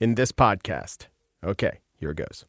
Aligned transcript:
in 0.00 0.14
this 0.14 0.32
podcast. 0.32 1.06
Okay, 1.44 1.80
here 1.96 2.10
it 2.10 2.16
goes. 2.16 2.44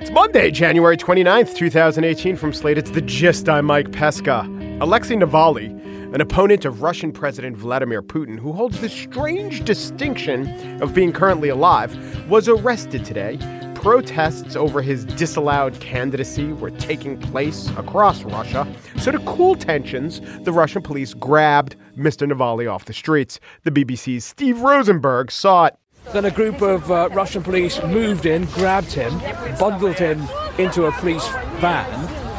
It's 0.00 0.10
Monday, 0.10 0.50
January 0.50 0.96
29th, 0.96 1.54
2018. 1.54 2.36
From 2.36 2.52
Slate, 2.52 2.78
it's 2.78 2.90
The 2.90 3.02
Gist. 3.02 3.48
I'm 3.48 3.66
Mike 3.66 3.92
Pesca. 3.92 4.48
Alexei 4.80 5.14
Navalny, 5.16 5.70
an 6.14 6.20
opponent 6.20 6.64
of 6.64 6.82
Russian 6.82 7.12
President 7.12 7.56
Vladimir 7.56 8.02
Putin, 8.02 8.38
who 8.38 8.52
holds 8.52 8.80
the 8.80 8.88
strange 8.88 9.64
distinction 9.64 10.82
of 10.82 10.94
being 10.94 11.12
currently 11.12 11.48
alive, 11.48 11.96
was 12.28 12.48
arrested 12.48 13.04
today 13.04 13.38
protests 13.84 14.56
over 14.56 14.80
his 14.80 15.04
disallowed 15.04 15.78
candidacy 15.78 16.54
were 16.54 16.70
taking 16.70 17.20
place 17.20 17.68
across 17.76 18.22
Russia. 18.22 18.66
So, 18.96 19.10
to 19.10 19.18
cool 19.20 19.56
tensions, 19.56 20.22
the 20.44 20.52
Russian 20.52 20.80
police 20.80 21.12
grabbed 21.12 21.76
Mr. 21.96 22.30
Navalny 22.30 22.70
off 22.70 22.84
the 22.84 22.92
streets. 22.92 23.40
The 23.62 23.70
BBC's 23.70 24.24
Steve 24.24 24.60
Rosenberg 24.60 25.30
saw 25.30 25.66
it. 25.66 25.76
Then 26.12 26.26
a 26.26 26.30
group 26.30 26.60
of 26.60 26.90
uh, 26.90 27.08
Russian 27.12 27.42
police 27.42 27.82
moved 27.82 28.26
in, 28.26 28.44
grabbed 28.46 28.92
him, 28.92 29.18
bundled 29.58 29.98
him 29.98 30.20
into 30.58 30.84
a 30.84 30.92
police 30.92 31.26
van, 31.60 31.86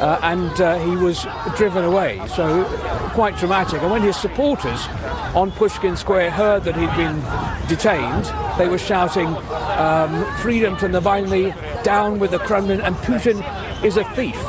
uh, 0.00 0.20
and 0.22 0.60
uh, 0.60 0.78
he 0.78 0.96
was 0.96 1.26
driven 1.56 1.84
away. 1.84 2.20
So, 2.28 2.64
quite 3.12 3.36
dramatic. 3.36 3.82
And 3.82 3.90
when 3.90 4.02
his 4.02 4.16
supporters 4.16 4.86
on 5.34 5.50
Pushkin 5.50 5.96
Square 5.96 6.30
heard 6.30 6.64
that 6.64 6.76
he'd 6.76 6.96
been 6.96 7.20
detained, 7.68 8.24
they 8.56 8.68
were 8.68 8.78
shouting, 8.78 9.26
um, 9.26 10.24
Freedom 10.36 10.76
to 10.78 10.86
Navalny, 10.86 11.52
down 11.82 12.18
with 12.18 12.30
the 12.30 12.38
Kremlin, 12.38 12.80
and 12.80 12.94
Putin 12.96 13.42
is 13.84 13.96
a 13.96 14.04
thief. 14.14 14.40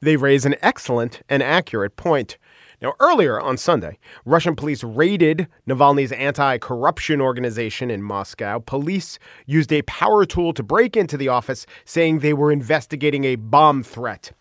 They 0.00 0.16
raise 0.16 0.44
an 0.44 0.54
excellent 0.60 1.22
and 1.30 1.42
accurate 1.42 1.96
point. 1.96 2.36
Now, 2.84 2.92
earlier 3.00 3.40
on 3.40 3.56
Sunday, 3.56 3.98
Russian 4.26 4.54
police 4.54 4.84
raided 4.84 5.48
Navalny's 5.66 6.12
anti 6.12 6.58
corruption 6.58 7.18
organization 7.18 7.90
in 7.90 8.02
Moscow. 8.02 8.58
Police 8.58 9.18
used 9.46 9.72
a 9.72 9.80
power 9.82 10.26
tool 10.26 10.52
to 10.52 10.62
break 10.62 10.94
into 10.94 11.16
the 11.16 11.28
office, 11.28 11.64
saying 11.86 12.18
they 12.18 12.34
were 12.34 12.52
investigating 12.52 13.24
a 13.24 13.36
bomb 13.36 13.82
threat. 13.82 14.32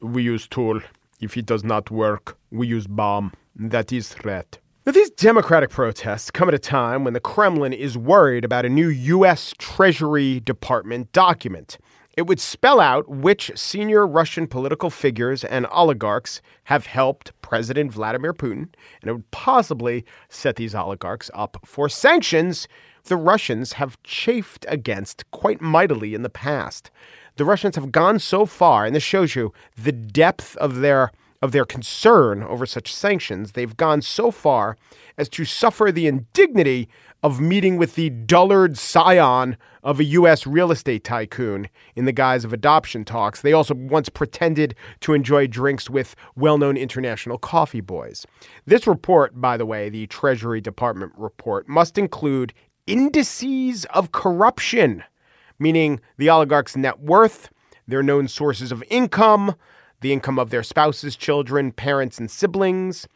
We 0.00 0.22
use 0.22 0.48
tool. 0.48 0.80
If 1.20 1.36
it 1.36 1.44
does 1.44 1.62
not 1.62 1.90
work, 1.90 2.38
we 2.50 2.66
use 2.66 2.86
bomb. 2.86 3.34
That 3.54 3.92
is 3.92 4.08
threat. 4.08 4.58
Now, 4.86 4.92
these 4.92 5.10
Democratic 5.10 5.68
protests 5.68 6.30
come 6.30 6.48
at 6.48 6.54
a 6.54 6.58
time 6.58 7.04
when 7.04 7.12
the 7.12 7.20
Kremlin 7.20 7.74
is 7.74 7.98
worried 7.98 8.46
about 8.46 8.64
a 8.64 8.70
new 8.70 8.88
U.S. 8.88 9.52
Treasury 9.58 10.40
Department 10.40 11.12
document. 11.12 11.76
It 12.20 12.26
would 12.26 12.38
spell 12.38 12.80
out 12.80 13.08
which 13.08 13.50
senior 13.54 14.06
Russian 14.06 14.46
political 14.46 14.90
figures 14.90 15.42
and 15.42 15.64
oligarchs 15.70 16.42
have 16.64 16.84
helped 16.84 17.32
President 17.40 17.94
Vladimir 17.94 18.34
Putin, 18.34 18.68
and 19.00 19.08
it 19.08 19.12
would 19.14 19.30
possibly 19.30 20.04
set 20.28 20.56
these 20.56 20.74
oligarchs 20.74 21.30
up 21.32 21.56
for 21.64 21.88
sanctions 21.88 22.68
the 23.04 23.16
Russians 23.16 23.72
have 23.72 23.96
chafed 24.02 24.66
against 24.68 25.30
quite 25.30 25.62
mightily 25.62 26.12
in 26.12 26.20
the 26.20 26.28
past. 26.28 26.90
The 27.36 27.46
Russians 27.46 27.76
have 27.76 27.90
gone 27.90 28.18
so 28.18 28.44
far, 28.44 28.84
and 28.84 28.94
this 28.94 29.02
shows 29.02 29.34
you 29.34 29.54
the 29.82 29.90
depth 29.90 30.58
of 30.58 30.80
their 30.80 31.12
of 31.42 31.52
their 31.52 31.64
concern 31.64 32.42
over 32.42 32.66
such 32.66 32.92
sanctions, 32.92 33.52
they've 33.52 33.76
gone 33.76 34.02
so 34.02 34.30
far 34.30 34.76
as 35.16 35.28
to 35.30 35.44
suffer 35.44 35.90
the 35.90 36.06
indignity 36.06 36.88
of 37.22 37.40
meeting 37.40 37.76
with 37.76 37.94
the 37.94 38.10
dullard 38.10 38.78
scion 38.78 39.56
of 39.82 40.00
a 40.00 40.04
U.S. 40.04 40.46
real 40.46 40.70
estate 40.70 41.04
tycoon 41.04 41.68
in 41.94 42.04
the 42.04 42.12
guise 42.12 42.44
of 42.44 42.52
adoption 42.52 43.04
talks. 43.04 43.42
They 43.42 43.52
also 43.52 43.74
once 43.74 44.08
pretended 44.08 44.74
to 45.00 45.12
enjoy 45.12 45.46
drinks 45.46 45.90
with 45.90 46.14
well 46.36 46.58
known 46.58 46.76
international 46.76 47.38
coffee 47.38 47.80
boys. 47.80 48.26
This 48.66 48.86
report, 48.86 49.40
by 49.40 49.56
the 49.56 49.66
way, 49.66 49.88
the 49.88 50.06
Treasury 50.06 50.60
Department 50.60 51.12
report, 51.16 51.68
must 51.68 51.98
include 51.98 52.52
indices 52.86 53.84
of 53.86 54.12
corruption, 54.12 55.04
meaning 55.58 56.00
the 56.16 56.30
oligarch's 56.30 56.76
net 56.76 57.00
worth, 57.00 57.50
their 57.86 58.02
known 58.02 58.28
sources 58.28 58.72
of 58.72 58.84
income, 58.88 59.54
the 60.00 60.12
income 60.12 60.38
of 60.38 60.50
their 60.50 60.62
spouses, 60.62 61.16
children, 61.16 61.72
parents, 61.72 62.18
and 62.18 62.30
siblings. 62.30 63.06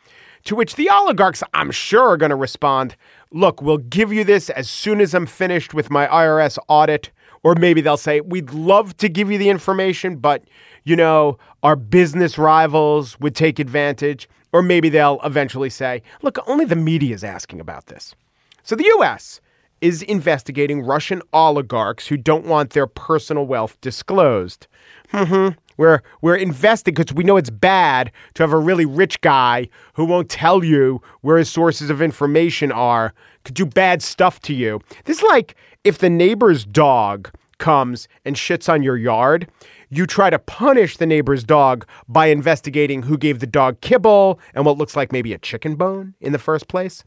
To 0.45 0.55
which 0.55 0.77
the 0.77 0.91
oligarchs, 0.91 1.43
I'm 1.55 1.71
sure, 1.71 2.09
are 2.09 2.17
going 2.19 2.31
to 2.31 2.37
respond 2.37 2.97
Look, 3.35 3.61
we'll 3.61 3.79
give 3.79 4.13
you 4.13 4.23
this 4.23 4.49
as 4.51 4.71
soon 4.71 5.01
as 5.01 5.13
I'm 5.13 5.27
finished 5.27 5.75
with 5.75 5.91
my 5.91 6.07
IRS 6.07 6.57
audit. 6.69 7.11
Or 7.43 7.57
maybe 7.57 7.81
they'll 7.81 7.97
say, 7.97 8.21
We'd 8.21 8.53
love 8.53 8.97
to 8.99 9.09
give 9.09 9.31
you 9.31 9.39
the 9.39 9.51
information, 9.51 10.17
but, 10.17 10.45
you 10.85 10.95
know, 10.95 11.37
our 11.65 11.75
business 11.75 12.39
rivals 12.39 13.19
would 13.19 13.35
take 13.35 13.59
advantage. 13.59 14.29
Or 14.53 14.63
maybe 14.63 14.89
they'll 14.89 15.19
eventually 15.25 15.69
say, 15.69 16.01
Look, 16.23 16.39
only 16.47 16.65
the 16.65 16.77
media 16.77 17.13
is 17.13 17.25
asking 17.25 17.61
about 17.61 17.87
this. 17.87 18.15
So 18.63 18.77
the 18.77 18.85
U.S. 18.85 19.41
is 19.81 20.03
investigating 20.03 20.83
Russian 20.83 21.21
oligarchs 21.33 22.07
who 22.07 22.17
don't 22.17 22.47
want 22.47 22.71
their 22.71 22.87
personal 22.87 23.47
wealth 23.47 23.79
disclosed. 23.81 24.69
Mm-hmm. 25.13 25.59
We're 25.77 26.03
we're 26.21 26.37
investing 26.37 26.95
because 26.95 27.15
we 27.15 27.25
know 27.25 27.37
it's 27.37 27.51
bad 27.51 28.13
to 28.35 28.43
have 28.43 28.53
a 28.53 28.59
really 28.59 28.87
rich 28.87 29.21
guy 29.21 29.69
who 29.95 30.05
won't 30.05 30.29
tell 30.29 30.63
you 30.65 31.03
where 31.23 31.39
his 31.39 31.51
sources 31.51 31.91
of 31.91 32.03
information 32.03 32.73
are, 32.73 33.13
could 33.45 33.55
do 33.55 33.67
bad 33.67 34.03
stuff 34.03 34.41
to 34.43 34.55
you. 34.55 34.81
This 35.05 35.19
is 35.19 35.23
like 35.25 35.57
if 35.85 35.99
the 35.99 36.11
neighbor's 36.11 36.65
dog 36.65 37.31
comes 37.59 38.09
and 38.25 38.37
shits 38.37 38.73
on 38.73 38.83
your 38.83 38.97
yard, 38.97 39.49
you 39.91 40.07
try 40.07 40.31
to 40.31 40.39
punish 40.39 40.97
the 40.97 41.07
neighbor's 41.07 41.45
dog 41.45 41.87
by 42.09 42.27
investigating 42.27 43.03
who 43.03 43.17
gave 43.17 43.41
the 43.41 43.47
dog 43.47 43.81
kibble 43.81 44.41
and 44.55 44.65
what 44.67 44.79
looks 44.79 44.97
like 44.97 45.13
maybe 45.13 45.33
a 45.33 45.39
chicken 45.39 45.77
bone 45.77 46.15
in 46.21 46.33
the 46.33 46.39
first 46.39 46.69
place. 46.69 47.05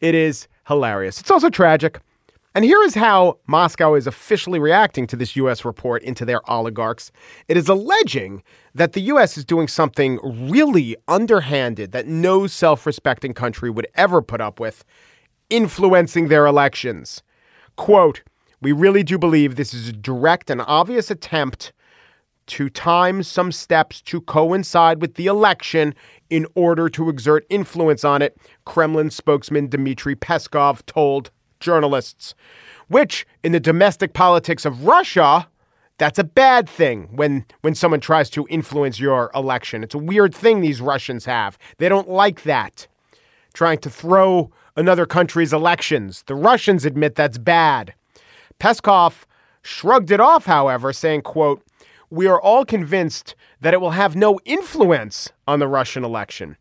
It 0.00 0.14
is 0.14 0.48
hilarious. 0.66 1.20
It's 1.20 1.30
also 1.30 1.50
tragic. 1.50 2.00
And 2.54 2.64
here 2.64 2.82
is 2.82 2.94
how 2.94 3.38
Moscow 3.46 3.94
is 3.94 4.06
officially 4.06 4.58
reacting 4.58 5.06
to 5.08 5.16
this 5.16 5.36
U.S. 5.36 5.64
report 5.64 6.02
into 6.02 6.24
their 6.24 6.48
oligarchs. 6.50 7.12
It 7.46 7.56
is 7.56 7.68
alleging 7.68 8.42
that 8.74 8.94
the 8.94 9.00
U.S. 9.02 9.36
is 9.36 9.44
doing 9.44 9.68
something 9.68 10.18
really 10.50 10.96
underhanded 11.08 11.92
that 11.92 12.06
no 12.06 12.46
self 12.46 12.86
respecting 12.86 13.34
country 13.34 13.70
would 13.70 13.86
ever 13.94 14.22
put 14.22 14.40
up 14.40 14.60
with, 14.60 14.84
influencing 15.50 16.28
their 16.28 16.46
elections. 16.46 17.22
Quote, 17.76 18.22
we 18.60 18.72
really 18.72 19.02
do 19.02 19.18
believe 19.18 19.54
this 19.54 19.74
is 19.74 19.88
a 19.88 19.92
direct 19.92 20.50
and 20.50 20.62
obvious 20.62 21.10
attempt 21.10 21.72
to 22.46 22.70
time 22.70 23.22
some 23.22 23.52
steps 23.52 24.00
to 24.00 24.22
coincide 24.22 25.02
with 25.02 25.14
the 25.14 25.26
election 25.26 25.94
in 26.30 26.46
order 26.54 26.88
to 26.88 27.10
exert 27.10 27.46
influence 27.50 28.04
on 28.04 28.22
it, 28.22 28.36
Kremlin 28.64 29.10
spokesman 29.10 29.68
Dmitry 29.68 30.16
Peskov 30.16 30.84
told 30.86 31.30
journalists, 31.60 32.34
which 32.88 33.26
in 33.42 33.52
the 33.52 33.60
domestic 33.60 34.12
politics 34.12 34.64
of 34.64 34.84
Russia, 34.84 35.48
that's 35.98 36.18
a 36.18 36.24
bad 36.24 36.68
thing 36.68 37.08
when 37.14 37.44
when 37.60 37.74
someone 37.74 38.00
tries 38.00 38.30
to 38.30 38.46
influence 38.48 39.00
your 39.00 39.30
election. 39.34 39.82
It's 39.82 39.94
a 39.94 39.98
weird 39.98 40.34
thing 40.34 40.60
these 40.60 40.80
Russians 40.80 41.24
have. 41.24 41.58
They 41.78 41.88
don't 41.88 42.08
like 42.08 42.42
that. 42.44 42.86
Trying 43.52 43.78
to 43.78 43.90
throw 43.90 44.50
another 44.76 45.06
country's 45.06 45.52
elections. 45.52 46.22
The 46.26 46.36
Russians 46.36 46.84
admit 46.84 47.16
that's 47.16 47.38
bad. 47.38 47.94
Peskov 48.60 49.24
shrugged 49.62 50.10
it 50.12 50.20
off, 50.20 50.46
however, 50.46 50.92
saying, 50.92 51.22
quote, 51.22 51.62
"We 52.10 52.28
are 52.28 52.40
all 52.40 52.64
convinced 52.64 53.34
that 53.60 53.74
it 53.74 53.80
will 53.80 53.90
have 53.90 54.14
no 54.14 54.38
influence 54.44 55.32
on 55.48 55.58
the 55.58 55.68
Russian 55.68 56.04
election." 56.04 56.56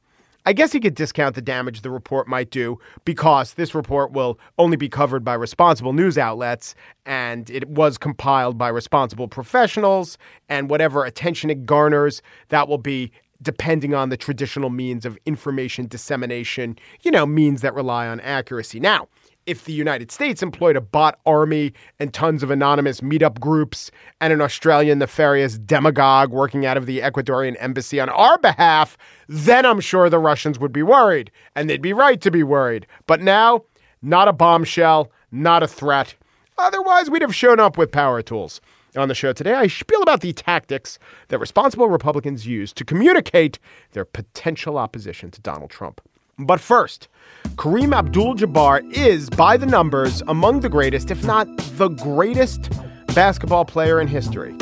I 0.47 0.53
guess 0.53 0.71
he 0.71 0.79
could 0.79 0.95
discount 0.95 1.35
the 1.35 1.41
damage 1.41 1.81
the 1.81 1.91
report 1.91 2.25
might 2.25 2.51
do 2.51 2.79
because 3.03 3.55
this 3.55 3.75
report 3.75 4.13
will 4.13 4.39
only 4.57 4.77
be 4.77 4.87
covered 4.87 5.25
by 5.25 5.33
responsible 5.33 5.91
news 5.91 6.17
outlets 6.17 6.73
and 7.05 7.49
it 7.49 7.67
was 7.67 7.97
compiled 7.97 8.57
by 8.57 8.69
responsible 8.69 9.27
professionals 9.27 10.17
and 10.47 10.69
whatever 10.69 11.03
attention 11.03 11.49
it 11.49 11.65
garners, 11.65 12.21
that 12.47 12.69
will 12.69 12.77
be 12.77 13.11
depending 13.41 13.93
on 13.93 14.07
the 14.07 14.15
traditional 14.15 14.69
means 14.69 15.05
of 15.05 15.19
information 15.25 15.85
dissemination, 15.85 16.79
you 17.01 17.11
know, 17.11 17.25
means 17.25 17.59
that 17.59 17.73
rely 17.73 18.07
on 18.07 18.21
accuracy. 18.21 18.79
Now, 18.79 19.09
if 19.47 19.63
the 19.63 19.73
United 19.73 20.11
States 20.11 20.43
employed 20.43 20.75
a 20.75 20.81
bot 20.81 21.19
army 21.25 21.73
and 21.99 22.13
tons 22.13 22.43
of 22.43 22.51
anonymous 22.51 23.01
meetup 23.01 23.39
groups 23.39 23.89
and 24.21 24.31
an 24.31 24.41
Australian 24.41 24.99
nefarious 24.99 25.57
demagogue 25.57 26.31
working 26.31 26.65
out 26.65 26.77
of 26.77 26.85
the 26.85 26.99
Ecuadorian 26.99 27.55
embassy 27.59 27.99
on 27.99 28.09
our 28.09 28.37
behalf, 28.37 28.97
then 29.27 29.65
I'm 29.65 29.79
sure 29.79 30.09
the 30.09 30.19
Russians 30.19 30.59
would 30.59 30.73
be 30.73 30.83
worried, 30.83 31.31
and 31.55 31.69
they'd 31.69 31.81
be 31.81 31.93
right 31.93 32.19
to 32.21 32.29
be 32.29 32.43
worried. 32.43 32.85
But 33.07 33.21
now, 33.21 33.63
not 34.01 34.27
a 34.27 34.33
bombshell, 34.33 35.11
not 35.31 35.63
a 35.63 35.67
threat. 35.67 36.13
Otherwise, 36.57 37.09
we'd 37.09 37.21
have 37.21 37.35
shown 37.35 37.59
up 37.59 37.77
with 37.77 37.91
power 37.91 38.21
tools. 38.21 38.59
On 38.95 39.07
the 39.07 39.15
show 39.15 39.31
today, 39.31 39.53
I 39.53 39.67
spiel 39.67 40.01
about 40.01 40.21
the 40.21 40.33
tactics 40.33 40.97
that 41.27 41.39
responsible 41.39 41.87
Republicans 41.87 42.47
use 42.47 42.73
to 42.73 42.83
communicate 42.83 43.59
their 43.91 44.05
potential 44.05 44.77
opposition 44.77 45.29
to 45.31 45.41
Donald 45.41 45.69
Trump. 45.69 46.01
But 46.39 46.59
first, 46.59 47.07
Kareem 47.55 47.97
Abdul 47.97 48.35
Jabbar 48.35 48.91
is, 48.91 49.27
by 49.27 49.57
the 49.57 49.65
numbers, 49.65 50.21
among 50.27 50.59
the 50.59 50.69
greatest, 50.69 51.09
if 51.09 51.23
not 51.23 51.47
the 51.77 51.87
greatest, 51.87 52.71
basketball 53.15 53.65
player 53.65 53.99
in 53.99 54.07
history. 54.07 54.55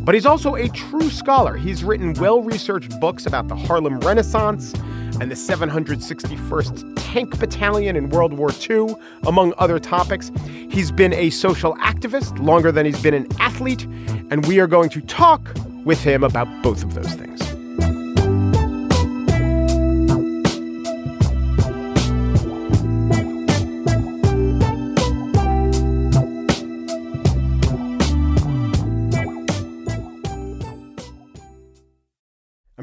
But 0.00 0.16
he's 0.16 0.26
also 0.26 0.56
a 0.56 0.68
true 0.70 1.08
scholar. 1.08 1.56
He's 1.56 1.84
written 1.84 2.14
well 2.14 2.42
researched 2.42 2.98
books 2.98 3.26
about 3.26 3.46
the 3.46 3.54
Harlem 3.54 4.00
Renaissance 4.00 4.74
and 5.20 5.30
the 5.30 5.36
761st 5.36 6.94
Tank 6.96 7.38
Battalion 7.38 7.94
in 7.94 8.08
World 8.08 8.32
War 8.32 8.50
II, 8.68 8.96
among 9.24 9.54
other 9.56 9.78
topics. 9.78 10.32
He's 10.68 10.90
been 10.90 11.12
a 11.12 11.30
social 11.30 11.76
activist 11.76 12.44
longer 12.44 12.72
than 12.72 12.86
he's 12.86 13.00
been 13.00 13.14
an 13.14 13.28
athlete, 13.38 13.84
and 14.30 14.44
we 14.46 14.58
are 14.58 14.66
going 14.66 14.88
to 14.90 15.00
talk 15.02 15.48
with 15.84 16.02
him 16.02 16.24
about 16.24 16.48
both 16.64 16.82
of 16.82 16.94
those 16.94 17.14
things. 17.14 17.49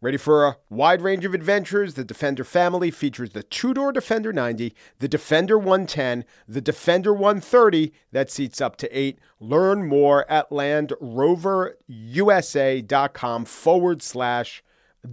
Ready 0.00 0.16
for 0.16 0.46
a 0.46 0.56
wide 0.70 1.02
range 1.02 1.24
of 1.24 1.34
adventures? 1.34 1.94
The 1.94 2.04
Defender 2.04 2.44
family 2.44 2.92
features 2.92 3.30
the 3.30 3.42
two 3.42 3.74
door 3.74 3.90
Defender 3.90 4.32
90, 4.32 4.72
the 5.00 5.08
Defender 5.08 5.58
110, 5.58 6.24
the 6.46 6.60
Defender 6.60 7.12
130 7.12 7.92
that 8.12 8.30
seats 8.30 8.60
up 8.60 8.76
to 8.76 8.88
eight. 8.96 9.18
Learn 9.40 9.88
more 9.88 10.24
at 10.30 10.50
landroverusa.com 10.50 13.44
forward 13.44 14.00
slash 14.00 14.62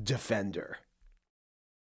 Defender. 0.04 0.78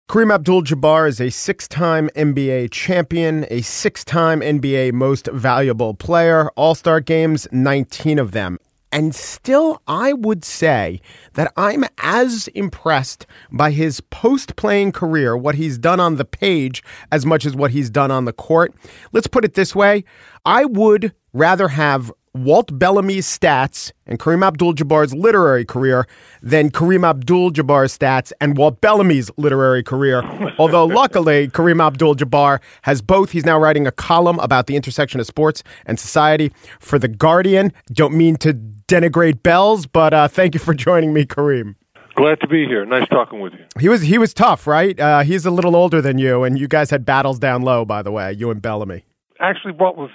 Kareem 0.08 0.34
Abdul 0.34 0.62
Jabbar 0.62 1.10
is 1.10 1.20
a 1.20 1.32
six 1.32 1.68
time 1.68 2.10
NBA 2.16 2.72
champion, 2.72 3.46
a 3.50 3.60
six 3.62 4.06
time 4.06 4.40
NBA 4.40 4.94
most 4.94 5.28
valuable 5.34 5.96
player, 5.96 6.50
All 6.52 6.76
Star 6.76 7.02
games, 7.02 7.46
19 7.52 8.20
of 8.20 8.32
them. 8.32 8.58
And 8.96 9.14
still, 9.14 9.82
I 9.90 10.14
would 10.14 10.46
say 10.46 11.02
that 11.34 11.52
I'm 11.58 11.84
as 11.98 12.48
impressed 12.56 13.26
by 13.52 13.72
his 13.72 14.00
post 14.00 14.56
playing 14.56 14.94
career, 14.94 15.36
what 15.36 15.56
he's 15.56 15.78
done 15.78 16.00
on 16.00 16.16
the 16.16 16.24
page, 16.24 16.82
as 17.12 17.26
much 17.26 17.46
as 17.46 17.58
what 17.58 17.72
he's 17.72 17.90
done 17.90 18.10
on 18.10 18.24
the 18.24 18.32
court. 18.32 18.74
Let's 19.12 19.28
put 19.28 19.44
it 19.44 19.56
this 19.56 19.76
way 19.76 20.06
I 20.46 20.64
would 20.64 21.14
rather 21.34 21.68
have 21.68 22.10
Walt 22.34 22.78
Bellamy's 22.80 23.26
stats 23.28 23.92
and 24.06 24.18
Kareem 24.18 24.46
Abdul 24.46 24.76
Jabbar's 24.76 25.14
literary 25.14 25.66
career 25.66 26.08
than 26.42 26.70
Kareem 26.70 27.06
Abdul 27.06 27.52
Jabbar's 27.52 27.98
stats 27.98 28.32
and 28.40 28.58
Walt 28.58 28.80
Bellamy's 28.80 29.30
literary 29.36 29.84
career. 29.84 30.22
Although, 30.58 30.86
luckily, 30.86 31.50
Kareem 31.50 31.86
Abdul 31.86 32.16
Jabbar 32.16 32.62
has 32.84 33.02
both. 33.02 33.32
He's 33.32 33.46
now 33.46 33.60
writing 33.60 33.88
a 33.88 33.92
column 33.92 34.40
about 34.40 34.68
the 34.68 34.78
intersection 34.78 35.20
of 35.20 35.26
sports 35.26 35.64
and 35.86 36.00
society 36.00 36.54
for 36.80 36.98
The 36.98 37.10
Guardian. 37.10 37.74
Don't 37.94 38.14
mean 38.14 38.38
to 38.38 38.54
denigrate 38.88 39.44
bells, 39.44 39.86
but 39.86 40.14
uh, 40.14 40.28
thank 40.28 40.54
you 40.54 40.60
for 40.60 40.74
joining 40.88 41.14
me, 41.14 41.26
Kareem. 41.26 41.76
Glad 42.16 42.40
to 42.40 42.48
be 42.48 42.66
here. 42.66 42.86
Nice 42.86 43.08
talking 43.10 43.42
with 43.42 43.54
you. 43.54 43.66
He 43.78 43.90
was 43.90 44.02
he 44.02 44.18
was 44.18 44.34
tough, 44.34 44.68
right? 44.68 44.98
Uh, 44.98 45.22
he's 45.24 45.46
a 45.46 45.52
little 45.52 45.76
older 45.76 46.02
than 46.02 46.18
you, 46.18 46.44
and 46.44 46.58
you 46.58 46.68
guys 46.68 46.90
had 46.90 47.06
battles 47.06 47.40
down 47.40 47.62
low, 47.62 47.84
by 47.84 48.02
the 48.02 48.12
way, 48.12 48.32
you 48.32 48.52
and 48.52 48.62
Bellamy. 48.62 49.04
Actually, 49.42 49.74
what 49.74 49.98
was 49.98 50.10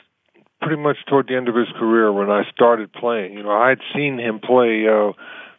pretty 0.60 0.80
much 0.80 0.96
toward 1.08 1.28
the 1.28 1.36
end 1.36 1.48
of 1.48 1.54
his 1.54 1.68
career 1.78 2.12
when 2.12 2.30
I 2.30 2.42
started 2.52 2.92
playing. 2.92 3.34
You 3.34 3.42
know, 3.42 3.52
I 3.52 3.70
had 3.70 3.80
seen 3.94 4.18
him 4.18 4.40
play 4.40 4.86
uh, 4.88 5.12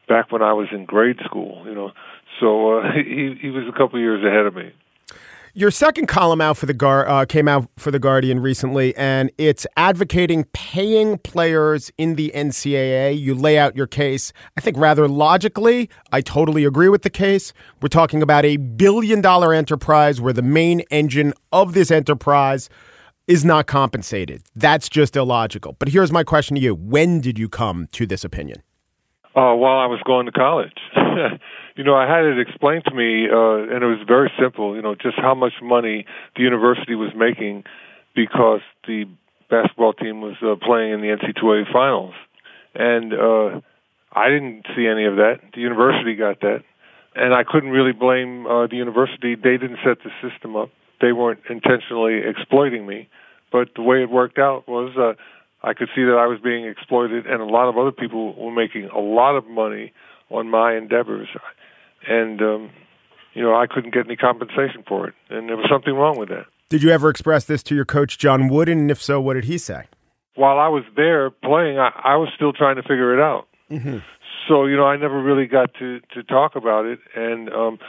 back 0.07 0.31
when 0.31 0.41
I 0.41 0.53
was 0.53 0.67
in 0.71 0.85
grade 0.85 1.19
school. 1.23 1.63
You 1.65 1.75
know, 1.75 1.91
so 2.39 2.79
uh, 2.79 2.91
he 2.95 3.35
he 3.39 3.49
was 3.49 3.65
a 3.67 3.77
couple 3.77 3.99
years 3.99 4.23
ahead 4.25 4.45
of 4.45 4.55
me. 4.55 4.73
Your 5.53 5.69
second 5.69 6.07
column 6.07 6.39
out 6.39 6.55
for 6.55 6.65
the 6.65 6.73
Gar- 6.73 7.05
uh, 7.05 7.25
came 7.25 7.49
out 7.49 7.67
for 7.75 7.91
the 7.91 7.99
Guardian 7.99 8.39
recently, 8.39 8.95
and 8.95 9.29
it's 9.37 9.67
advocating 9.75 10.45
paying 10.53 11.17
players 11.17 11.91
in 11.97 12.15
the 12.15 12.31
NCAA. 12.33 13.19
You 13.19 13.35
lay 13.35 13.57
out 13.57 13.75
your 13.75 13.85
case, 13.85 14.31
I 14.57 14.61
think, 14.61 14.77
rather 14.77 15.09
logically. 15.09 15.89
I 16.13 16.21
totally 16.21 16.63
agree 16.63 16.87
with 16.87 17.01
the 17.01 17.09
case. 17.09 17.51
We're 17.81 17.89
talking 17.89 18.21
about 18.21 18.45
a 18.45 18.55
billion 18.55 19.19
dollar 19.19 19.53
enterprise 19.53 20.21
where 20.21 20.31
the 20.31 20.41
main 20.41 20.81
engine 20.89 21.33
of 21.51 21.73
this 21.73 21.91
enterprise 21.91 22.69
is 23.27 23.43
not 23.43 23.67
compensated. 23.67 24.43
That's 24.55 24.87
just 24.87 25.17
illogical. 25.17 25.75
But 25.79 25.89
here's 25.89 26.13
my 26.13 26.23
question 26.23 26.55
to 26.55 26.61
you 26.61 26.75
When 26.75 27.19
did 27.19 27.37
you 27.37 27.49
come 27.49 27.89
to 27.91 28.05
this 28.05 28.23
opinion? 28.23 28.63
Uh, 29.35 29.51
while 29.55 29.79
I 29.79 29.87
was 29.87 29.99
going 30.05 30.27
to 30.27 30.31
college. 30.31 30.71
you 31.75 31.83
know, 31.83 31.95
I 31.95 32.07
had 32.07 32.25
it 32.25 32.39
explained 32.39 32.83
to 32.85 32.93
me, 32.93 33.27
uh, 33.29 33.73
and 33.73 33.83
it 33.83 33.87
was 33.87 33.99
very 34.07 34.31
simple, 34.39 34.75
you 34.75 34.81
know, 34.81 34.95
just 34.95 35.17
how 35.17 35.33
much 35.35 35.53
money 35.61 36.05
the 36.35 36.43
university 36.43 36.95
was 36.95 37.11
making 37.15 37.63
because 38.15 38.61
the 38.87 39.05
basketball 39.49 39.93
team 39.93 40.21
was 40.21 40.35
uh, 40.41 40.55
playing 40.63 40.93
in 40.93 41.01
the 41.01 41.07
NC2A 41.07 41.71
finals. 41.71 42.13
And 42.73 43.13
uh, 43.13 43.61
I 44.13 44.29
didn't 44.29 44.65
see 44.75 44.87
any 44.87 45.05
of 45.05 45.17
that. 45.17 45.39
The 45.53 45.61
university 45.61 46.15
got 46.15 46.39
that. 46.41 46.63
And 47.15 47.33
I 47.33 47.43
couldn't 47.43 47.71
really 47.71 47.91
blame 47.91 48.47
uh, 48.47 48.67
the 48.67 48.77
university. 48.77 49.35
They 49.35 49.57
didn't 49.57 49.79
set 49.83 49.97
the 50.03 50.11
system 50.21 50.55
up. 50.55 50.69
They 51.01 51.11
weren't 51.11 51.41
intentionally 51.49 52.21
exploiting 52.25 52.85
me. 52.85 53.09
But 53.51 53.69
the 53.75 53.81
way 53.81 54.01
it 54.01 54.09
worked 54.09 54.39
out 54.39 54.67
was 54.67 54.95
uh, 54.97 55.21
I 55.61 55.73
could 55.73 55.89
see 55.93 56.03
that 56.03 56.17
I 56.17 56.27
was 56.27 56.39
being 56.41 56.65
exploited, 56.65 57.27
and 57.27 57.41
a 57.41 57.45
lot 57.45 57.67
of 57.67 57.77
other 57.77 57.91
people 57.91 58.33
were 58.33 58.51
making 58.51 58.85
a 58.85 58.99
lot 58.99 59.35
of 59.35 59.45
money 59.45 59.91
on 60.31 60.49
my 60.49 60.75
endeavors, 60.75 61.27
and 62.07 62.41
um, 62.41 62.69
you 63.33 63.41
know 63.41 63.55
I 63.55 63.67
couldn't 63.67 63.93
get 63.93 64.05
any 64.05 64.15
compensation 64.15 64.83
for 64.87 65.07
it, 65.07 65.13
and 65.29 65.49
there 65.49 65.57
was 65.57 65.67
something 65.69 65.93
wrong 65.93 66.17
with 66.17 66.29
that. 66.29 66.45
Did 66.69 66.83
you 66.83 66.89
ever 66.89 67.09
express 67.09 67.45
this 67.45 67.63
to 67.63 67.75
your 67.75 67.85
coach 67.85 68.17
John 68.17 68.47
Wooden, 68.47 68.79
and 68.79 68.91
if 68.91 69.01
so, 69.01 69.19
what 69.19 69.33
did 69.33 69.45
he 69.45 69.57
say? 69.57 69.85
While 70.35 70.57
I 70.57 70.69
was 70.69 70.83
there 70.95 71.29
playing, 71.29 71.77
I, 71.77 71.91
I 72.03 72.15
was 72.15 72.29
still 72.35 72.53
trying 72.53 72.77
to 72.77 72.81
figure 72.81 73.13
it 73.13 73.21
out. 73.21 73.47
Mm-hmm. 73.69 73.97
So 74.47 74.65
you 74.65 74.77
know, 74.77 74.85
I 74.85 74.97
never 74.97 75.21
really 75.21 75.45
got 75.45 75.73
to 75.79 75.99
to 76.13 76.23
talk 76.23 76.55
about 76.55 76.85
it, 76.85 76.99
and 77.15 77.49
um, 77.51 77.79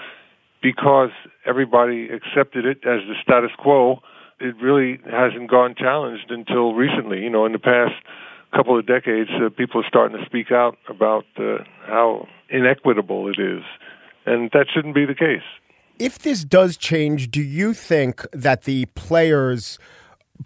because 0.62 1.10
everybody 1.46 2.08
accepted 2.08 2.64
it 2.64 2.78
as 2.78 3.00
the 3.06 3.14
status 3.22 3.50
quo, 3.58 4.00
it 4.40 4.54
really 4.60 5.00
hasn't 5.10 5.50
gone 5.50 5.74
challenged 5.76 6.30
until 6.30 6.74
recently. 6.74 7.20
You 7.20 7.30
know, 7.30 7.46
in 7.46 7.52
the 7.52 7.58
past 7.58 7.94
couple 8.54 8.78
of 8.78 8.86
decades, 8.86 9.30
uh, 9.34 9.48
people 9.50 9.80
are 9.80 9.88
starting 9.88 10.18
to 10.18 10.24
speak 10.26 10.52
out 10.52 10.76
about 10.88 11.24
uh, 11.38 11.58
how 11.86 12.26
inequitable 12.50 13.28
it 13.28 13.40
is, 13.40 13.62
and 14.26 14.50
that 14.52 14.66
shouldn't 14.72 14.94
be 14.94 15.06
the 15.06 15.14
case. 15.14 15.42
If 15.98 16.18
this 16.18 16.44
does 16.44 16.76
change, 16.76 17.30
do 17.30 17.42
you 17.42 17.74
think 17.74 18.26
that 18.32 18.62
the 18.62 18.86
players 18.94 19.78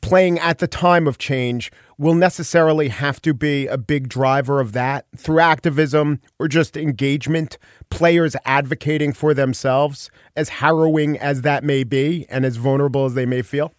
playing 0.01 0.39
at 0.39 0.59
the 0.59 0.67
time 0.67 1.07
of 1.07 1.19
change 1.19 1.71
will 1.99 2.15
necessarily 2.15 2.89
have 2.89 3.21
to 3.23 3.33
be 3.33 3.67
a 3.67 3.79
big 3.79 4.09
driver 4.09 4.61
of 4.61 4.73
that 4.73 5.07
through 5.17 5.41
activism 5.41 6.21
or 6.39 6.49
just 6.49 6.77
engagement, 6.77 7.59
players 7.91 8.37
advocating 8.45 9.13
for 9.13 9.33
themselves, 9.33 10.11
as 10.35 10.49
harrowing 10.49 11.19
as 11.19 11.43
that 11.43 11.65
may 11.65 11.85
be 11.85 12.27
and 12.29 12.45
as 12.45 12.57
vulnerable 12.57 13.07
as 13.07 13.15
they 13.15 13.27
may 13.27 13.43
feel? 13.43 13.73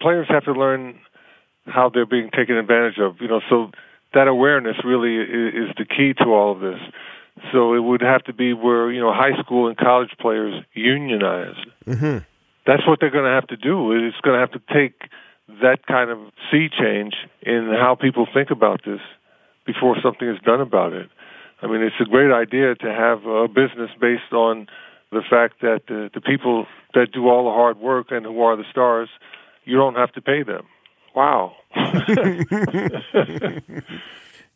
Players 0.00 0.26
have 0.28 0.44
to 0.44 0.52
learn 0.52 0.98
how 1.66 1.90
they're 1.92 2.06
being 2.06 2.30
taken 2.30 2.56
advantage 2.56 2.98
of, 2.98 3.20
you 3.20 3.28
know, 3.28 3.40
so 3.48 3.70
that 4.14 4.28
awareness 4.28 4.76
really 4.84 5.16
is 5.16 5.74
the 5.76 5.84
key 5.84 6.12
to 6.18 6.24
all 6.24 6.52
of 6.52 6.60
this. 6.60 6.80
So 7.52 7.74
it 7.74 7.80
would 7.80 8.02
have 8.02 8.24
to 8.24 8.32
be 8.32 8.52
where, 8.52 8.92
you 8.92 9.00
know, 9.00 9.12
high 9.12 9.40
school 9.42 9.68
and 9.68 9.76
college 9.76 10.10
players 10.20 10.62
unionize. 10.74 11.56
Mm-hmm. 11.86 12.18
That's 12.66 12.86
what 12.86 13.00
they're 13.00 13.10
going 13.10 13.24
to 13.24 13.30
have 13.30 13.46
to 13.48 13.56
do. 13.56 13.92
It's 14.06 14.20
going 14.20 14.34
to 14.34 14.40
have 14.40 14.52
to 14.52 14.62
take 14.72 15.08
that 15.60 15.86
kind 15.86 16.10
of 16.10 16.18
sea 16.50 16.68
change 16.68 17.14
in 17.42 17.72
how 17.72 17.96
people 18.00 18.26
think 18.32 18.50
about 18.50 18.82
this 18.84 19.00
before 19.66 19.96
something 20.02 20.28
is 20.28 20.38
done 20.44 20.60
about 20.60 20.92
it. 20.92 21.08
I 21.62 21.66
mean, 21.66 21.82
it's 21.82 21.96
a 22.00 22.04
great 22.04 22.32
idea 22.32 22.74
to 22.74 22.92
have 22.92 23.24
a 23.24 23.48
business 23.48 23.90
based 24.00 24.32
on 24.32 24.66
the 25.10 25.22
fact 25.28 25.60
that 25.60 25.82
the, 25.88 26.10
the 26.12 26.20
people 26.20 26.66
that 26.94 27.12
do 27.12 27.28
all 27.28 27.44
the 27.44 27.50
hard 27.50 27.78
work 27.78 28.06
and 28.10 28.24
who 28.24 28.40
are 28.42 28.56
the 28.56 28.64
stars, 28.70 29.08
you 29.64 29.76
don't 29.76 29.94
have 29.94 30.12
to 30.12 30.20
pay 30.20 30.42
them. 30.42 30.66
Wow. 31.14 31.54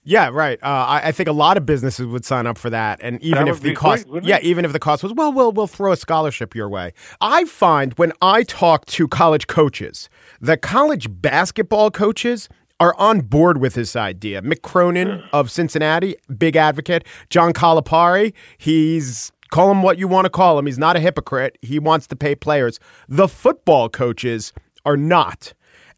Yeah, 0.09 0.31
right. 0.33 0.57
Uh, 0.63 0.67
I, 0.67 1.09
I, 1.09 1.13
think 1.13 1.29
a 1.29 1.33
lot 1.33 1.57
of 1.57 1.67
businesses 1.67 2.07
would 2.07 2.25
sign 2.25 2.47
up 2.47 2.59
for 2.59 2.71
that, 2.71 3.01
and 3.03 3.21
even 3.25 3.49
if 3.49 3.59
the 3.59 3.75
cost, 3.75 4.07
great, 4.07 4.23
yeah, 4.23 4.37
it? 4.37 4.45
even 4.45 4.65
if 4.65 4.73
the 4.73 4.79
cost 4.79 5.03
was, 5.03 5.13
well, 5.13 5.33
we'll 5.33 5.51
we'll 5.51 5.67
throw 5.67 5.91
a 5.91 5.97
scholarship 5.97 6.55
your 6.55 6.69
way. 6.69 6.93
I 7.21 7.45
find 7.45 7.93
when 7.95 8.13
I 8.23 8.45
talk 8.45 8.87
to 8.87 9.09
college 9.09 9.49
coaches, 9.49 10.09
the 10.41 10.57
college 10.57 11.09
basketball 11.11 11.91
coaches 11.91 12.49
are 12.79 12.95
on 12.99 13.23
board 13.23 13.59
with 13.59 13.75
this 13.75 13.97
idea. 13.97 14.43
Mick 14.43 14.63
Cronin 14.63 15.25
of 15.33 15.51
Cincinnati, 15.51 16.15
big 16.39 16.55
advocate. 16.55 17.05
John 17.29 17.53
Calipari, 17.53 18.33
he's 18.59 19.33
call 19.51 19.73
him 19.73 19.83
what 19.83 19.99
you 19.99 20.07
want 20.07 20.27
to 20.27 20.31
call 20.31 20.57
him. 20.57 20.67
He's 20.67 20.79
not 20.79 20.95
a 20.95 21.01
hypocrite. 21.01 21.59
He 21.63 21.81
wants 21.81 22.07
to 22.07 22.17
pay 22.17 22.37
players. 22.37 22.79
The 23.09 23.27
football 23.27 23.89
coaches 23.89 24.53
are 24.85 24.97
not, 24.97 25.53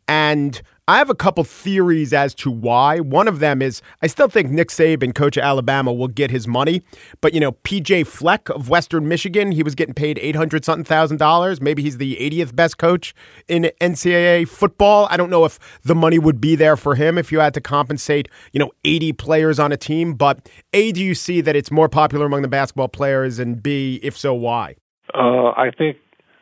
and 0.09 0.61
I 0.89 0.97
have 0.97 1.11
a 1.11 1.15
couple 1.15 1.45
theories 1.45 2.15
as 2.15 2.35
to 2.37 2.51
why. 2.51 2.99
One 2.99 3.29
of 3.29 3.41
them 3.41 3.61
is 3.61 3.83
I 4.01 4.07
still 4.07 4.27
think 4.27 4.51
Nick 4.51 4.69
Saban, 4.69 5.15
coach 5.15 5.37
of 5.37 5.43
Alabama, 5.43 5.93
will 5.93 6.09
get 6.09 6.31
his 6.31 6.49
money. 6.49 6.83
But, 7.21 7.35
you 7.35 7.41
know, 7.41 7.53
PJ 7.53 8.07
Fleck 8.07 8.49
of 8.49 8.71
Western 8.71 9.07
Michigan, 9.07 9.53
he 9.53 9.63
was 9.63 9.75
getting 9.75 9.93
paid 9.93 10.19
800 10.19 10.65
something 10.65 10.85
thousand 10.85 11.19
dollars. 11.19 11.61
Maybe 11.61 11.83
he's 11.83 11.99
the 11.99 12.17
80th 12.17 12.57
best 12.57 12.79
coach 12.79 13.15
in 13.49 13.71
NCAA 13.83 14.49
football. 14.49 15.07
I 15.11 15.19
don't 15.19 15.29
know 15.29 15.45
if 15.45 15.59
the 15.83 15.95
money 15.95 16.19
would 16.19 16.41
be 16.41 16.57
there 16.57 16.77
for 16.79 16.95
him 16.95 17.19
if 17.19 17.31
you 17.31 17.41
had 17.41 17.53
to 17.53 17.61
compensate, 17.61 18.31
you 18.53 18.59
know, 18.59 18.71
80 18.83 19.13
players 19.13 19.59
on 19.59 19.73
a 19.73 19.77
team. 19.77 20.15
But 20.15 20.49
A, 20.73 20.91
do 20.93 21.05
you 21.05 21.15
see 21.15 21.43
that 21.43 21.55
it's 21.55 21.71
more 21.71 21.91
popular 21.91 22.25
among 22.25 22.41
the 22.41 22.49
basketball 22.49 22.89
players? 22.89 23.39
And 23.39 23.63
B, 23.63 24.01
if 24.03 24.17
so, 24.17 24.33
why? 24.33 24.77
Uh, 25.13 25.51
I 25.51 25.71
think 25.77 25.99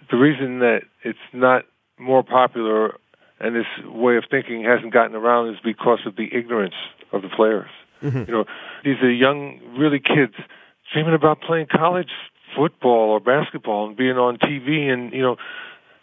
the 0.08 0.18
reason 0.18 0.60
that 0.60 0.82
it's 1.02 1.18
not 1.32 1.64
more 1.98 2.22
popular 2.22 2.94
and 3.40 3.54
this 3.54 3.66
way 3.84 4.16
of 4.16 4.24
thinking 4.30 4.64
hasn't 4.64 4.92
gotten 4.92 5.14
around 5.14 5.52
is 5.52 5.60
because 5.62 6.00
of 6.06 6.16
the 6.16 6.28
ignorance 6.32 6.74
of 7.12 7.22
the 7.22 7.28
players. 7.28 7.70
Mm-hmm. 8.02 8.24
You 8.26 8.32
know, 8.32 8.44
these 8.84 8.96
are 9.02 9.10
young, 9.10 9.60
really 9.78 10.00
kids 10.00 10.34
dreaming 10.92 11.14
about 11.14 11.40
playing 11.40 11.66
college 11.70 12.10
football 12.56 13.10
or 13.10 13.20
basketball 13.20 13.88
and 13.88 13.96
being 13.96 14.16
on 14.16 14.38
TV, 14.38 14.90
and 14.90 15.12
you 15.12 15.22
know, 15.22 15.36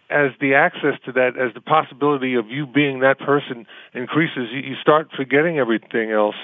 as 0.09 0.31
the 0.39 0.53
access 0.53 0.99
to 1.05 1.11
that, 1.13 1.37
as 1.39 1.53
the 1.53 1.61
possibility 1.61 2.35
of 2.35 2.47
you 2.49 2.67
being 2.67 2.99
that 2.99 3.19
person 3.19 3.65
increases, 3.93 4.49
you, 4.51 4.59
you 4.59 4.75
start 4.81 5.09
forgetting 5.15 5.57
everything 5.57 6.11
else 6.11 6.35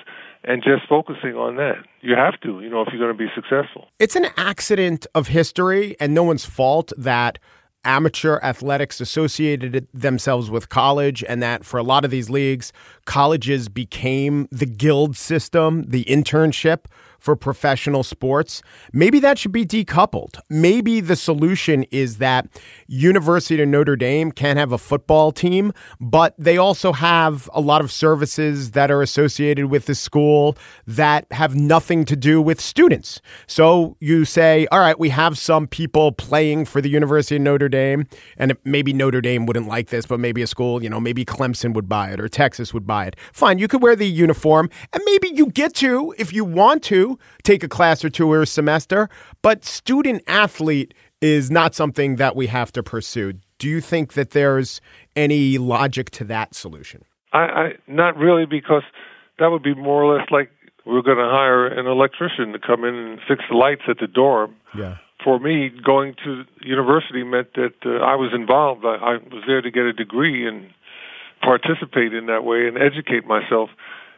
and 0.44 0.64
just 0.64 0.88
focusing 0.88 1.36
on 1.36 1.58
that. 1.58 1.76
You 2.02 2.16
have 2.16 2.40
to, 2.42 2.62
you 2.62 2.70
know, 2.70 2.82
if 2.82 2.88
you're 2.92 3.00
going 3.00 3.16
to 3.16 3.18
be 3.18 3.30
successful. 3.36 3.90
It's 4.00 4.16
an 4.16 4.28
accident 4.38 5.06
of 5.14 5.28
history 5.28 5.96
and 6.00 6.14
no 6.14 6.24
one's 6.24 6.46
fault 6.46 6.94
that 6.98 7.40
amateur 7.84 8.40
athletics 8.42 9.00
associated 9.00 9.88
themselves 9.94 10.50
with 10.50 10.70
college, 10.70 11.24
and 11.28 11.42
that 11.42 11.66
for 11.66 11.78
a 11.78 11.84
lot 11.84 12.06
of 12.06 12.12
these 12.12 12.30
leagues, 12.30 12.74
colleges 13.06 13.70
became 13.70 14.48
the 14.52 14.66
guild 14.66 15.16
system, 15.16 15.84
the 15.88 16.04
internship 16.06 16.86
for 17.20 17.36
professional 17.36 18.04
sports. 18.04 18.62
Maybe 18.94 19.20
that 19.20 19.38
should 19.38 19.52
be 19.52 19.66
decoupled. 19.66 20.40
Maybe 20.50 21.00
the 21.02 21.16
solution 21.16 21.84
is 21.92 22.18
that 22.18 22.48
University 22.88 23.62
of 23.62 23.68
Notre 23.68 23.96
Dame 23.96 24.32
can 24.32 24.58
have 24.58 24.72
a 24.72 24.78
football 24.78 25.32
team, 25.32 25.74
but 26.00 26.34
they 26.38 26.58
also 26.58 26.94
have 26.94 27.50
a 27.54 27.62
lot 27.62 27.82
of 27.82 27.92
services 27.92 28.72
that 28.72 28.90
are 28.90 29.02
associated 29.02 29.68
with 29.68 29.86
the 29.86 29.96
school 29.96 30.58
that 30.88 31.26
have 31.32 31.56
nothing 31.56 32.06
to 32.06 32.16
do 32.16 32.42
with 32.42 32.60
students. 32.62 33.22
So 33.48 33.98
you 34.00 34.26
say, 34.26 34.68
all 34.72 34.80
right, 34.80 34.98
we 34.98 35.10
have 35.10 35.38
some 35.38 35.68
people 35.68 36.12
playing 36.12 36.66
for 36.66 36.82
the 36.82 36.90
University 36.90 37.36
of 37.36 37.42
Notre 37.42 37.70
Dame, 37.70 38.08
and 38.38 38.56
maybe 38.64 38.94
Notre 38.94 39.22
Dame 39.22 39.46
wouldn't 39.46 39.68
like 39.68 39.90
this, 39.90 40.06
but 40.06 40.20
maybe 40.20 40.42
a 40.42 40.48
school, 40.48 40.82
you 40.82 40.90
know, 40.90 41.00
maybe 41.00 41.26
Clemson 41.26 41.74
would 41.74 41.90
buy 41.90 42.12
it 42.12 42.20
or 42.20 42.28
Texas 42.28 42.74
would 42.74 42.88
buy 42.88 43.06
it. 43.06 43.16
Fine, 43.34 43.60
you 43.60 43.68
could 43.68 43.82
wear 43.82 43.96
the 43.96 44.08
uniform, 44.08 44.70
and 44.94 45.04
maybe 45.06 45.30
you 45.30 45.48
get 45.48 45.74
to, 45.76 46.14
if 46.18 46.34
you 46.34 46.46
want 46.46 46.84
to, 46.84 47.09
take 47.44 47.64
a 47.64 47.70
class 47.70 48.04
or 48.04 48.10
two 48.10 48.32
or 48.32 48.42
a 48.42 48.46
semester, 48.46 49.10
but 49.42 49.66
student 49.66 50.22
athlete 50.28 50.94
is 51.22 51.50
not 51.52 51.76
something 51.76 52.16
that 52.18 52.36
we 52.36 52.48
have 52.48 52.72
to 52.74 52.84
pursue. 52.84 53.34
Do 53.58 53.68
you 53.68 53.82
think 53.82 54.14
that 54.14 54.32
there's 54.32 54.82
any 55.16 55.58
logic 55.58 56.12
to 56.12 56.24
that 56.26 56.56
solution? 56.56 57.04
I, 57.34 57.40
I 57.40 57.72
not 57.88 58.18
really 58.18 58.46
because 58.46 58.84
that 59.38 59.48
would 59.48 59.64
be 59.64 59.76
more 59.76 60.04
or 60.04 60.18
less 60.18 60.28
like 60.32 60.52
we're 60.86 61.02
going 61.02 61.18
to 61.18 61.30
hire 61.30 61.68
an 61.68 61.86
electrician 61.86 62.54
to 62.54 62.60
come 62.60 62.84
in 62.84 62.96
and 62.96 63.20
fix 63.28 63.44
the 63.50 63.56
lights 63.56 63.84
at 63.88 63.98
the 64.00 64.08
dorm. 64.08 64.56
Yeah. 64.76 64.98
For 65.24 65.40
me, 65.40 65.70
going 65.70 66.16
to 66.24 66.46
university 66.62 67.24
meant 67.24 67.54
that 67.56 67.76
uh, 67.86 68.04
I 68.04 68.16
was 68.16 68.32
involved. 68.34 68.86
I, 68.86 68.96
I 68.96 69.14
was 69.18 69.44
there 69.46 69.62
to 69.62 69.70
get 69.70 69.84
a 69.84 69.94
degree 69.94 70.48
and 70.48 70.72
participate 71.42 72.14
in 72.14 72.28
that 72.28 72.44
way 72.44 72.68
and 72.68 72.78
educate 72.78 73.26
myself. 73.26 73.70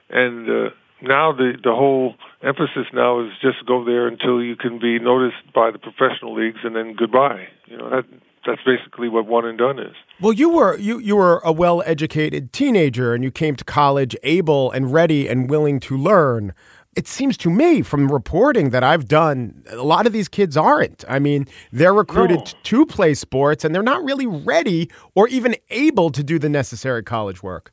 And 0.09 0.47
uh, 0.49 0.69
now 1.01 1.31
the 1.31 1.53
the 1.63 1.73
whole 1.73 2.15
emphasis 2.43 2.87
now 2.93 3.23
is 3.25 3.31
just 3.41 3.65
go 3.65 3.83
there 3.83 4.07
until 4.07 4.41
you 4.41 4.55
can 4.55 4.79
be 4.79 4.99
noticed 4.99 5.53
by 5.53 5.71
the 5.71 5.79
professional 5.79 6.35
leagues 6.35 6.59
and 6.63 6.75
then 6.75 6.95
goodbye. 6.97 7.47
You 7.65 7.77
know 7.77 7.89
that 7.89 8.05
that's 8.45 8.61
basically 8.65 9.07
what 9.09 9.27
one 9.27 9.45
and 9.45 9.57
done 9.57 9.79
is. 9.79 9.95
Well, 10.19 10.33
you 10.33 10.49
were 10.49 10.77
you 10.77 10.99
you 10.99 11.15
were 11.15 11.39
a 11.43 11.51
well-educated 11.51 12.53
teenager 12.53 13.13
and 13.13 13.23
you 13.23 13.31
came 13.31 13.55
to 13.55 13.63
college 13.63 14.15
able 14.23 14.71
and 14.71 14.91
ready 14.91 15.27
and 15.27 15.49
willing 15.49 15.79
to 15.81 15.97
learn. 15.97 16.53
It 16.95 17.07
seems 17.07 17.37
to 17.37 17.49
me 17.49 17.83
from 17.83 18.11
reporting 18.11 18.71
that 18.71 18.83
I've 18.83 19.07
done, 19.07 19.63
a 19.69 19.77
lot 19.77 20.05
of 20.05 20.11
these 20.11 20.27
kids 20.27 20.57
aren't. 20.57 21.05
I 21.07 21.19
mean, 21.19 21.47
they're 21.71 21.93
recruited 21.93 22.39
no. 22.39 22.51
to 22.63 22.85
play 22.85 23.13
sports 23.13 23.63
and 23.63 23.73
they're 23.73 23.81
not 23.81 24.03
really 24.03 24.27
ready 24.27 24.91
or 25.15 25.29
even 25.29 25.55
able 25.69 26.09
to 26.09 26.21
do 26.21 26.37
the 26.37 26.49
necessary 26.49 27.01
college 27.01 27.41
work. 27.41 27.71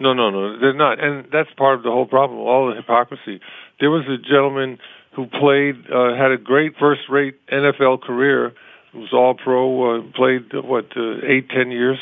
No, 0.00 0.14
no, 0.14 0.30
no, 0.30 0.58
they're 0.58 0.72
not, 0.72 0.98
and 0.98 1.26
that's 1.30 1.50
part 1.56 1.76
of 1.76 1.82
the 1.82 1.90
whole 1.90 2.06
problem. 2.06 2.40
All 2.40 2.70
the 2.70 2.76
hypocrisy. 2.76 3.40
There 3.80 3.90
was 3.90 4.04
a 4.08 4.16
gentleman 4.16 4.78
who 5.14 5.26
played, 5.26 5.76
uh, 5.92 6.16
had 6.16 6.32
a 6.32 6.38
great 6.38 6.72
first-rate 6.78 7.34
NFL 7.48 8.02
career. 8.02 8.54
Was 8.94 9.12
all 9.12 9.34
pro, 9.34 9.98
uh, 9.98 10.02
played 10.16 10.52
uh, 10.52 10.62
what 10.62 10.86
uh, 10.96 11.24
eight, 11.24 11.48
ten 11.48 11.70
years, 11.70 11.98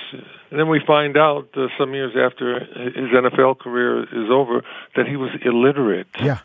and 0.50 0.58
then 0.58 0.70
we 0.70 0.80
find 0.86 1.18
out 1.18 1.48
uh, 1.54 1.66
some 1.78 1.92
years 1.92 2.12
after 2.16 2.60
his 2.60 3.10
NFL 3.12 3.58
career 3.58 4.04
is 4.04 4.30
over 4.30 4.62
that 4.96 5.06
he 5.06 5.16
was 5.16 5.30
illiterate. 5.44 6.06
Yeah. 6.18 6.38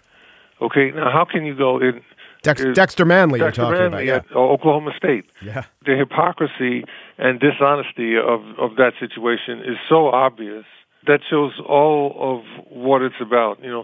Okay. 0.61 0.91
Now, 0.91 1.11
how 1.11 1.23
can 1.23 1.45
you 1.45 1.55
go 1.55 1.79
in? 1.79 2.01
Dex, 2.41 2.61
Dexter 2.73 3.05
Manley, 3.05 3.39
Dexter 3.39 3.61
you're 3.61 3.71
talking 3.71 3.91
Manley 3.91 4.09
about, 4.09 4.25
yeah. 4.25 4.31
at 4.31 4.35
Oklahoma 4.35 4.91
State. 4.97 5.23
Yeah. 5.41 5.63
The 5.85 5.95
hypocrisy 5.95 6.83
and 7.17 7.39
dishonesty 7.39 8.17
of 8.17 8.41
of 8.59 8.75
that 8.75 8.93
situation 8.99 9.59
is 9.59 9.77
so 9.87 10.09
obvious 10.09 10.65
that 11.07 11.19
shows 11.29 11.53
all 11.67 12.15
of 12.17 12.65
what 12.69 13.01
it's 13.01 13.15
about. 13.21 13.63
You 13.63 13.71
know, 13.71 13.83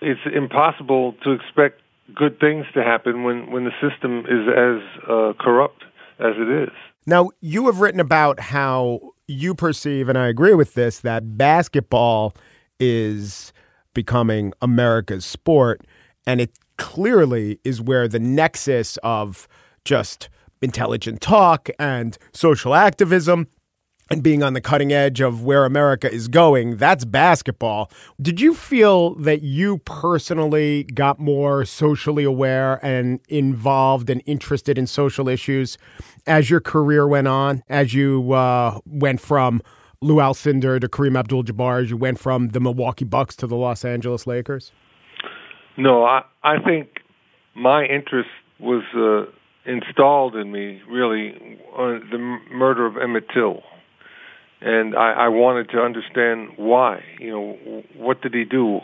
it's 0.00 0.20
impossible 0.34 1.14
to 1.24 1.32
expect 1.32 1.80
good 2.14 2.38
things 2.40 2.66
to 2.74 2.82
happen 2.82 3.24
when, 3.24 3.50
when 3.50 3.64
the 3.64 3.72
system 3.80 4.20
is 4.20 4.48
as 4.48 5.08
uh, 5.08 5.32
corrupt 5.38 5.84
as 6.18 6.34
it 6.36 6.64
is. 6.64 6.74
Now, 7.06 7.30
you 7.40 7.66
have 7.66 7.80
written 7.80 8.00
about 8.00 8.40
how 8.40 9.00
you 9.26 9.54
perceive, 9.54 10.08
and 10.08 10.18
I 10.18 10.26
agree 10.28 10.54
with 10.54 10.74
this, 10.74 11.00
that 11.00 11.36
basketball 11.38 12.34
is 12.78 13.52
becoming 13.94 14.52
America's 14.60 15.24
sport, 15.24 15.86
and 16.26 16.40
it 16.40 16.50
clearly 16.76 17.58
is 17.64 17.80
where 17.80 18.08
the 18.08 18.18
nexus 18.18 18.96
of 18.98 19.48
just 19.84 20.28
intelligent 20.62 21.20
talk 21.20 21.68
and 21.78 22.18
social 22.32 22.74
activism 22.74 23.46
and 24.10 24.24
being 24.24 24.42
on 24.42 24.54
the 24.54 24.60
cutting 24.60 24.92
edge 24.92 25.20
of 25.20 25.44
where 25.44 25.64
America 25.64 26.12
is 26.12 26.26
going. 26.26 26.76
That's 26.76 27.04
basketball. 27.04 27.90
Did 28.20 28.40
you 28.40 28.54
feel 28.54 29.14
that 29.14 29.42
you 29.42 29.78
personally 29.78 30.84
got 30.84 31.20
more 31.20 31.64
socially 31.64 32.24
aware 32.24 32.84
and 32.84 33.20
involved 33.28 34.10
and 34.10 34.20
interested 34.26 34.76
in 34.76 34.88
social 34.88 35.28
issues 35.28 35.78
as 36.26 36.50
your 36.50 36.60
career 36.60 37.06
went 37.06 37.28
on, 37.28 37.62
as 37.68 37.94
you 37.94 38.32
uh, 38.32 38.80
went 38.84 39.20
from 39.20 39.62
Lou 40.00 40.16
Alcindor 40.16 40.80
to 40.80 40.88
Kareem 40.88 41.16
Abdul-Jabbar, 41.16 41.84
as 41.84 41.90
you 41.90 41.96
went 41.96 42.18
from 42.18 42.48
the 42.48 42.60
Milwaukee 42.60 43.04
Bucks 43.04 43.36
to 43.36 43.46
the 43.46 43.56
Los 43.56 43.84
Angeles 43.84 44.26
Lakers? 44.26 44.72
No, 45.76 46.04
I 46.04 46.24
I 46.42 46.58
think 46.58 46.98
my 47.54 47.84
interest 47.84 48.28
was 48.58 48.82
uh, 48.96 49.30
installed 49.70 50.34
in 50.34 50.50
me 50.50 50.82
really 50.88 51.58
on 51.76 52.02
the 52.10 52.18
murder 52.52 52.86
of 52.86 52.96
Emmett 52.96 53.24
Till 53.32 53.62
and 54.60 54.94
I, 54.94 55.12
I 55.12 55.28
wanted 55.28 55.70
to 55.70 55.78
understand 55.78 56.50
why. 56.56 57.02
You 57.18 57.30
know, 57.30 57.82
what 57.96 58.20
did 58.22 58.34
he 58.34 58.44
do? 58.44 58.80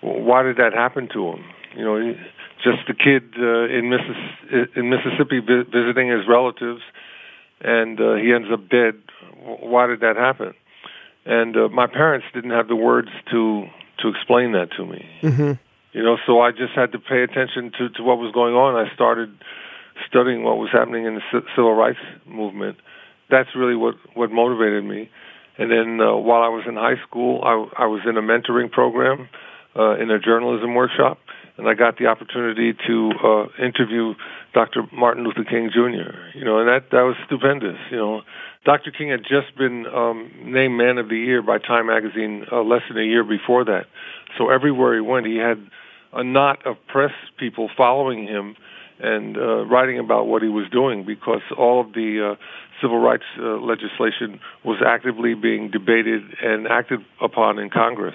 Why 0.00 0.42
did 0.42 0.56
that 0.56 0.72
happen 0.74 1.08
to 1.12 1.28
him? 1.28 1.44
You 1.76 1.84
know, 1.84 2.14
just 2.62 2.88
a 2.88 2.94
kid 2.94 3.34
uh, 3.38 3.64
in, 3.64 3.90
Missis- 3.90 4.68
in 4.76 4.90
Mississippi 4.90 5.40
vi- 5.40 5.64
visiting 5.70 6.08
his 6.10 6.26
relatives, 6.28 6.82
and 7.60 8.00
uh, 8.00 8.14
he 8.14 8.32
ends 8.32 8.48
up 8.52 8.68
dead. 8.68 8.94
Why 9.42 9.86
did 9.86 10.00
that 10.00 10.16
happen? 10.16 10.54
And 11.24 11.56
uh, 11.56 11.68
my 11.68 11.86
parents 11.86 12.26
didn't 12.34 12.50
have 12.50 12.68
the 12.68 12.76
words 12.76 13.08
to 13.30 13.66
to 14.00 14.08
explain 14.08 14.52
that 14.52 14.70
to 14.76 14.86
me. 14.86 15.04
Mm-hmm. 15.22 15.52
You 15.92 16.02
know, 16.04 16.16
so 16.26 16.40
I 16.40 16.52
just 16.52 16.72
had 16.74 16.92
to 16.92 16.98
pay 16.98 17.22
attention 17.22 17.72
to 17.78 17.88
to 17.90 18.02
what 18.02 18.18
was 18.18 18.32
going 18.32 18.54
on. 18.54 18.76
I 18.76 18.92
started 18.94 19.30
studying 20.06 20.44
what 20.44 20.58
was 20.58 20.70
happening 20.72 21.04
in 21.06 21.16
the 21.16 21.22
c- 21.32 21.46
civil 21.56 21.74
rights 21.74 21.98
movement 22.26 22.78
that's 23.30 23.50
really 23.56 23.76
what 23.76 23.94
what 24.14 24.30
motivated 24.30 24.84
me. 24.84 25.10
And 25.58 25.70
then 25.70 26.00
uh, 26.00 26.16
while 26.16 26.42
I 26.42 26.48
was 26.48 26.64
in 26.68 26.76
high 26.76 27.02
school, 27.06 27.42
I, 27.42 27.82
I 27.82 27.86
was 27.86 28.02
in 28.08 28.16
a 28.16 28.22
mentoring 28.22 28.70
program 28.70 29.28
uh, 29.76 29.96
in 29.98 30.08
a 30.08 30.18
journalism 30.20 30.74
workshop, 30.74 31.18
and 31.56 31.68
I 31.68 31.74
got 31.74 31.98
the 31.98 32.06
opportunity 32.06 32.74
to 32.86 33.10
uh, 33.24 33.64
interview 33.64 34.14
Dr. 34.54 34.82
Martin 34.92 35.24
Luther 35.24 35.42
King 35.42 35.70
Jr. 35.74 36.38
You 36.38 36.44
know, 36.44 36.60
and 36.60 36.68
that 36.68 36.90
that 36.92 37.02
was 37.02 37.16
stupendous. 37.26 37.76
You 37.90 37.96
know, 37.96 38.22
Dr. 38.64 38.92
King 38.92 39.10
had 39.10 39.22
just 39.22 39.56
been 39.58 39.86
um, 39.86 40.30
named 40.44 40.78
Man 40.78 40.98
of 40.98 41.08
the 41.08 41.18
Year 41.18 41.42
by 41.42 41.58
Time 41.58 41.86
Magazine 41.86 42.46
uh, 42.52 42.62
less 42.62 42.82
than 42.88 42.98
a 42.98 43.06
year 43.06 43.24
before 43.24 43.64
that. 43.64 43.86
So 44.36 44.50
everywhere 44.50 44.94
he 44.94 45.00
went, 45.00 45.26
he 45.26 45.36
had 45.36 45.58
a 46.12 46.22
knot 46.22 46.64
of 46.66 46.76
press 46.86 47.12
people 47.38 47.68
following 47.76 48.26
him 48.26 48.56
and 49.00 49.36
uh, 49.36 49.64
writing 49.66 49.98
about 49.98 50.26
what 50.26 50.42
he 50.42 50.48
was 50.48 50.68
doing 50.70 51.04
because 51.04 51.42
all 51.56 51.80
of 51.80 51.92
the 51.92 52.32
uh, 52.32 52.42
civil 52.80 52.98
rights 52.98 53.24
uh, 53.38 53.58
legislation 53.58 54.40
was 54.64 54.82
actively 54.84 55.34
being 55.34 55.70
debated 55.70 56.22
and 56.42 56.66
acted 56.66 57.00
upon 57.22 57.58
in 57.58 57.70
Congress. 57.70 58.14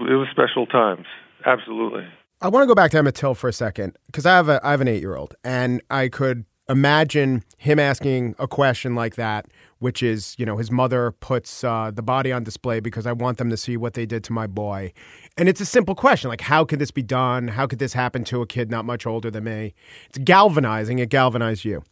It 0.00 0.04
was 0.04 0.28
special 0.30 0.66
times, 0.66 1.06
absolutely. 1.44 2.06
I 2.40 2.48
want 2.48 2.64
to 2.64 2.66
go 2.66 2.74
back 2.74 2.90
to 2.90 2.98
Emmett 2.98 3.14
Till 3.14 3.34
for 3.34 3.48
a 3.48 3.52
second 3.52 3.96
because 4.06 4.26
I 4.26 4.36
have 4.36 4.48
a 4.48 4.60
I 4.62 4.72
have 4.72 4.80
an 4.80 4.88
eight 4.88 5.00
year 5.00 5.16
old, 5.16 5.34
and 5.42 5.80
I 5.90 6.08
could 6.08 6.44
imagine 6.68 7.44
him 7.58 7.78
asking 7.78 8.34
a 8.38 8.48
question 8.48 8.94
like 8.94 9.14
that, 9.16 9.46
which 9.78 10.02
is, 10.02 10.34
you 10.38 10.46
know, 10.46 10.56
his 10.56 10.70
mother 10.70 11.12
puts 11.12 11.62
uh, 11.62 11.90
the 11.94 12.02
body 12.02 12.32
on 12.32 12.42
display 12.42 12.80
because 12.80 13.06
I 13.06 13.12
want 13.12 13.38
them 13.38 13.50
to 13.50 13.56
see 13.56 13.76
what 13.76 13.94
they 13.94 14.06
did 14.06 14.24
to 14.24 14.32
my 14.32 14.46
boy, 14.46 14.92
and 15.36 15.48
it's 15.48 15.60
a 15.60 15.66
simple 15.66 15.94
question 15.94 16.30
like, 16.30 16.40
how 16.40 16.64
could 16.64 16.78
this 16.78 16.90
be 16.90 17.02
done? 17.02 17.48
How 17.48 17.66
could 17.66 17.78
this 17.78 17.92
happen 17.92 18.24
to 18.24 18.40
a 18.40 18.46
kid 18.46 18.70
not 18.70 18.84
much 18.84 19.06
older 19.06 19.30
than 19.30 19.44
me? 19.44 19.74
It's 20.08 20.18
galvanizing. 20.18 20.98
It 20.98 21.10
galvanized 21.10 21.64
you. 21.64 21.82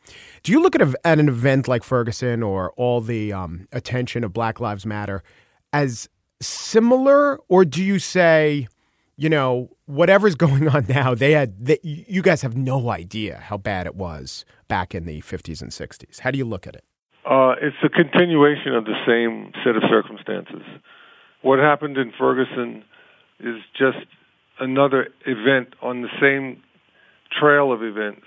Do 0.42 0.52
you 0.52 0.62
look 0.62 0.74
at, 0.74 0.82
a, 0.82 0.94
at 1.04 1.18
an 1.18 1.28
event 1.28 1.68
like 1.68 1.84
Ferguson 1.84 2.42
or 2.42 2.72
all 2.72 3.00
the 3.00 3.32
um, 3.32 3.68
attention 3.70 4.24
of 4.24 4.32
Black 4.32 4.60
Lives 4.60 4.86
Matter 4.86 5.22
as 5.72 6.08
similar, 6.40 7.38
or 7.48 7.64
do 7.64 7.82
you 7.82 7.98
say, 7.98 8.68
you 9.16 9.28
know, 9.28 9.70
whatever's 9.86 10.34
going 10.46 10.68
on 10.68 10.86
now, 10.88 11.14
they 11.14 11.32
had, 11.32 11.64
they, 11.64 11.78
you 11.82 12.22
guys 12.22 12.42
have 12.42 12.56
no 12.56 12.90
idea 12.90 13.38
how 13.38 13.56
bad 13.56 13.86
it 13.86 13.94
was 13.94 14.44
back 14.68 14.94
in 14.94 15.06
the 15.06 15.20
50s 15.22 15.62
and 15.62 15.70
60s. 15.70 16.20
How 16.20 16.30
do 16.30 16.38
you 16.38 16.44
look 16.44 16.66
at 16.66 16.74
it? 16.74 16.84
Uh, 17.24 17.54
it's 17.60 17.76
a 17.82 17.88
continuation 17.88 18.74
of 18.74 18.84
the 18.84 18.96
same 19.06 19.52
set 19.64 19.76
of 19.76 19.82
circumstances. 19.88 20.62
What 21.42 21.58
happened 21.58 21.96
in 21.96 22.12
Ferguson 22.18 22.84
is 23.40 23.56
just 23.76 24.06
another 24.60 25.08
event 25.26 25.74
on 25.82 26.02
the 26.02 26.08
same 26.20 26.62
trail 27.40 27.72
of 27.72 27.82
events 27.82 28.26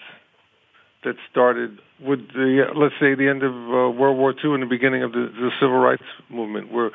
that 1.03 1.15
started 1.29 1.79
with 2.01 2.19
the 2.33 2.65
let's 2.75 2.95
say 2.99 3.15
the 3.15 3.29
end 3.29 3.43
of 3.43 3.53
uh, 3.53 3.89
World 3.97 4.17
War 4.17 4.31
II 4.31 4.53
and 4.53 4.63
the 4.63 4.67
beginning 4.67 5.03
of 5.03 5.11
the, 5.13 5.31
the 5.33 5.51
civil 5.59 5.77
rights 5.77 6.03
movement, 6.29 6.71
where 6.71 6.91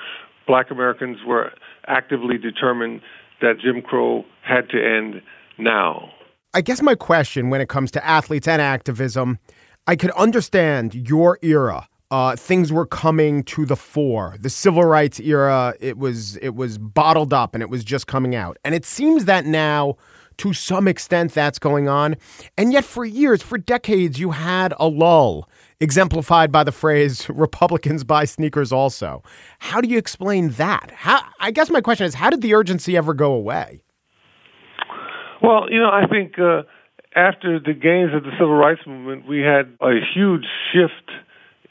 Black 0.47 0.71
Americans 0.71 1.19
were 1.27 1.53
actively 1.87 2.37
determined 2.37 3.01
that 3.42 3.61
Jim 3.61 3.83
Crow 3.83 4.24
had 4.42 4.68
to 4.70 4.78
end 4.83 5.22
now. 5.59 6.11
I 6.55 6.61
guess 6.61 6.83
my 6.83 6.94
question 6.94 7.50
when 7.50 7.61
it 7.61 7.68
comes 7.68 7.90
to 7.92 8.05
athletes 8.05 8.48
and 8.48 8.61
activism, 8.61 9.38
I 9.87 9.96
could 9.96 10.11
understand 10.12 10.94
your 10.94 11.38
era 11.42 11.88
uh, 12.12 12.37
things 12.37 12.70
were 12.70 12.85
coming 12.85 13.42
to 13.42 13.64
the 13.64 13.74
fore. 13.74 14.37
The 14.38 14.50
civil 14.50 14.85
rights 14.85 15.18
era, 15.18 15.72
it 15.81 15.96
was 15.96 16.37
it 16.37 16.55
was 16.55 16.76
bottled 16.76 17.33
up 17.33 17.55
and 17.55 17.62
it 17.62 17.70
was 17.70 17.83
just 17.83 18.07
coming 18.07 18.35
out. 18.35 18.59
And 18.66 18.74
it 18.74 18.85
seems 18.85 19.24
that 19.24 19.46
now, 19.46 19.96
to 20.38 20.53
some 20.53 20.88
extent, 20.88 21.33
that's 21.33 21.59
going 21.59 21.88
on. 21.88 22.16
And 22.57 22.73
yet, 22.73 22.85
for 22.85 23.05
years, 23.05 23.42
for 23.42 23.59
decades, 23.59 24.18
you 24.18 24.31
had 24.31 24.75
a 24.79 24.88
lull, 24.88 25.49
exemplified 25.81 26.53
by 26.53 26.64
the 26.64 26.73
phrase 26.73 27.29
"Republicans 27.29 28.05
buy 28.05 28.25
sneakers." 28.25 28.73
Also, 28.73 29.23
how 29.59 29.81
do 29.81 29.88
you 29.88 29.99
explain 29.99 30.51
that? 30.51 30.92
How 30.95 31.23
I 31.40 31.51
guess 31.51 31.71
my 31.71 31.81
question 31.81 32.07
is, 32.07 32.14
how 32.14 32.31
did 32.31 32.40
the 32.42 32.55
urgency 32.55 32.97
ever 32.97 33.14
go 33.14 33.33
away? 33.33 33.83
Well, 35.42 35.71
you 35.71 35.81
know, 35.81 35.90
I 35.90 36.07
think 36.07 36.38
uh, 36.38 36.62
after 37.16 37.59
the 37.59 37.75
gains 37.75 38.14
of 38.14 38.23
the 38.23 38.31
civil 38.38 38.55
rights 38.55 38.83
movement, 38.87 39.27
we 39.27 39.40
had 39.40 39.77
a 39.81 39.95
huge 40.14 40.45
shift 40.73 41.11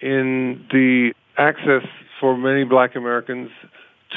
in 0.02 0.66
the 0.72 1.14
access 1.38 1.88
for 2.20 2.38
many 2.38 2.64
black 2.64 2.96
Americans 2.96 3.50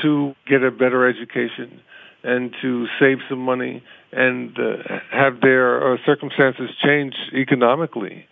to 0.03 0.35
get 0.47 0.63
a 0.63 0.71
better 0.71 1.09
education 1.09 1.81
and 2.23 2.55
to 2.61 2.87
save 2.99 3.19
some 3.29 3.39
money 3.39 3.83
and 4.15 4.57
uh, 4.59 4.99
have 5.11 5.41
their 5.41 5.95
uh, 5.95 5.97
circumstances 6.07 6.71
change 6.83 7.15
economically. 7.33 8.27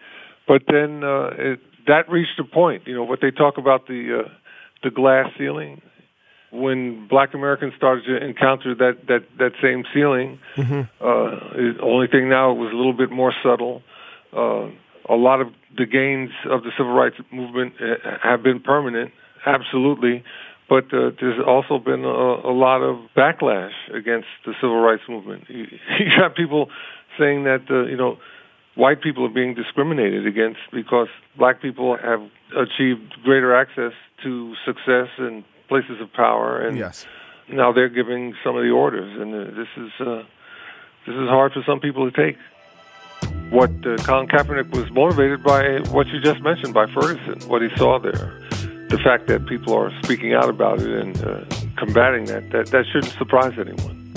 But 0.47 0.63
then 0.69 1.05
uh, 1.05 1.31
it, 1.37 1.61
that 1.87 2.09
reached 2.09 2.39
a 2.39 2.45
point. 2.45 2.87
You 2.87 2.95
know 2.95 3.05
what 3.05 3.21
they 3.21 3.31
talk 3.31 3.59
about 3.59 3.87
the 3.87 4.25
uh, 4.25 4.29
the 4.83 4.91
glass 4.91 5.27
ceiling. 5.39 5.83
When 6.51 7.09
Black 7.09 7.33
Americans 7.33 7.73
started 7.77 8.05
to 8.05 8.25
encounter 8.25 8.75
that 8.75 9.07
that 9.09 9.25
that 9.39 9.53
same 9.63 9.85
ceiling, 9.95 10.39
mm-hmm. 10.57 10.81
uh, 11.01 11.55
the 11.57 11.83
only 11.83 12.07
thing 12.09 12.29
now 12.29 12.53
was 12.53 12.73
a 12.73 12.77
little 12.77 12.93
bit 12.93 13.11
more 13.11 13.33
subtle. 13.43 13.83
Uh, 14.37 14.69
a 15.09 15.17
lot 15.17 15.41
of 15.41 15.49
the 15.77 15.87
gains 15.87 16.31
of 16.49 16.63
the 16.63 16.71
civil 16.77 16.93
rights 16.93 17.17
movement 17.33 17.75
uh, 17.81 18.19
have 18.23 18.43
been 18.43 18.61
permanent, 18.61 19.13
absolutely. 19.47 20.23
But 20.73 20.85
uh, 20.85 21.11
there's 21.21 21.39
also 21.47 21.79
been 21.79 22.03
a, 22.03 22.49
a 22.49 22.55
lot 22.67 22.81
of 22.81 22.97
backlash 23.15 23.75
against 23.93 24.29
the 24.47 24.55
civil 24.59 24.81
rights 24.81 25.03
movement. 25.07 25.45
You, 25.49 25.67
you 25.99 26.07
got 26.17 26.35
people 26.35 26.71
saying 27.19 27.45
that 27.45 27.71
uh, 27.71 27.83
you 27.83 27.99
know 27.99 28.17
white 28.75 29.03
people 29.03 29.27
are 29.27 29.35
being 29.43 29.53
discriminated 29.53 30.27
against 30.27 30.61
because 30.73 31.09
black 31.37 31.61
people 31.61 31.99
have 31.99 32.23
achieved 32.57 33.03
greater 33.23 33.55
access 33.55 33.93
to 34.23 34.55
success 34.65 35.09
and 35.19 35.45
places 35.69 36.01
of 36.01 36.11
power, 36.15 36.67
and 36.67 36.79
yes. 36.79 37.05
now 37.51 37.71
they're 37.71 37.91
giving 37.91 38.35
some 38.43 38.57
of 38.57 38.63
the 38.63 38.71
orders, 38.71 39.13
and 39.21 39.35
uh, 39.35 39.55
this 39.55 39.69
is 39.77 39.91
uh, 40.01 40.23
this 41.07 41.15
is 41.15 41.29
hard 41.29 41.53
for 41.53 41.63
some 41.67 41.81
people 41.81 42.11
to 42.11 42.17
take 42.17 42.39
what 43.51 43.69
uh, 43.85 43.99
Colin 43.99 44.27
Kaepernick 44.27 44.75
was 44.75 44.91
motivated 44.91 45.43
by 45.43 45.81
what 45.91 46.07
you 46.07 46.19
just 46.19 46.41
mentioned 46.41 46.73
by 46.73 46.87
Ferguson, 46.87 47.47
what 47.47 47.61
he 47.61 47.69
saw 47.77 47.99
there. 47.99 48.42
The 48.93 48.99
fact 48.99 49.27
that 49.29 49.47
people 49.47 49.73
are 49.73 49.91
speaking 50.03 50.35
out 50.35 50.51
about 50.51 50.83
it 50.83 50.91
and 50.91 51.17
uh, 51.25 51.45
combating 51.79 52.27
that, 52.27 52.51
that, 52.51 52.67
that 52.67 52.85
shouldn't 52.93 53.15
surprise 53.15 53.59
anyone. 53.59 54.13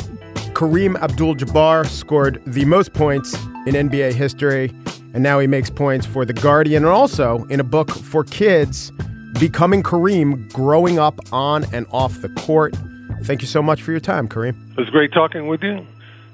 Kareem 0.53 1.01
Abdul 1.01 1.35
Jabbar 1.35 1.87
scored 1.87 2.41
the 2.45 2.65
most 2.65 2.93
points 2.93 3.35
in 3.65 3.73
NBA 3.73 4.11
history, 4.11 4.73
and 5.13 5.23
now 5.23 5.39
he 5.39 5.47
makes 5.47 5.69
points 5.69 6.05
for 6.05 6.25
The 6.25 6.33
Guardian 6.33 6.83
and 6.83 6.91
also 6.91 7.45
in 7.45 7.61
a 7.61 7.63
book 7.63 7.89
for 7.89 8.25
kids, 8.25 8.91
Becoming 9.39 9.81
Kareem 9.81 10.51
Growing 10.51 10.99
Up 10.99 11.21
on 11.31 11.63
and 11.73 11.85
Off 11.91 12.21
the 12.21 12.29
Court. 12.29 12.75
Thank 13.23 13.41
you 13.41 13.47
so 13.47 13.63
much 13.63 13.81
for 13.81 13.91
your 13.91 14.01
time, 14.01 14.27
Kareem. 14.27 14.71
It 14.71 14.77
was 14.77 14.89
great 14.89 15.13
talking 15.13 15.47
with 15.47 15.63
you, 15.63 15.87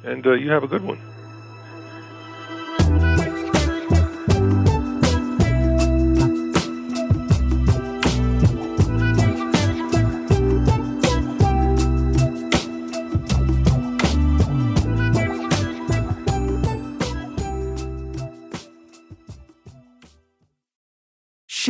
and 0.04 0.26
uh, 0.26 0.32
you 0.32 0.50
have 0.50 0.64
a 0.64 0.68
good 0.68 0.84
one. 0.84 1.00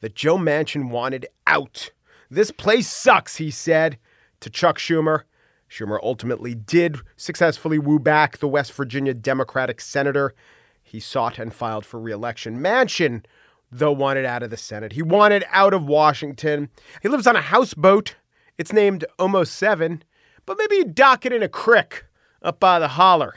that 0.00 0.14
Joe 0.14 0.36
Manchin 0.36 0.90
wanted 0.90 1.26
out. 1.46 1.90
This 2.30 2.50
place 2.50 2.88
sucks, 2.88 3.36
he 3.36 3.50
said 3.50 3.98
to 4.40 4.50
Chuck 4.50 4.78
Schumer. 4.78 5.22
Schumer 5.68 5.98
ultimately 6.02 6.54
did 6.54 6.98
successfully 7.16 7.78
woo 7.78 7.98
back 7.98 8.38
the 8.38 8.48
West 8.48 8.72
Virginia 8.72 9.14
Democratic 9.14 9.80
senator. 9.80 10.34
He 10.82 10.98
sought 10.98 11.38
and 11.38 11.54
filed 11.54 11.84
for 11.86 12.00
reelection. 12.00 12.60
Manchin, 12.60 13.24
though, 13.70 13.92
wanted 13.92 14.24
out 14.24 14.42
of 14.42 14.50
the 14.50 14.56
Senate. 14.56 14.92
He 14.92 15.02
wanted 15.02 15.44
out 15.50 15.72
of 15.72 15.86
Washington. 15.86 16.70
He 17.02 17.08
lives 17.08 17.26
on 17.26 17.36
a 17.36 17.40
houseboat. 17.40 18.16
It's 18.58 18.72
named 18.72 19.04
Almost 19.18 19.60
Heaven, 19.60 20.02
but 20.46 20.58
maybe 20.58 20.76
you 20.76 20.84
dock 20.84 21.24
it 21.24 21.32
in 21.32 21.42
a 21.42 21.48
crick 21.48 22.06
up 22.42 22.58
by 22.58 22.78
the 22.78 22.88
holler. 22.88 23.36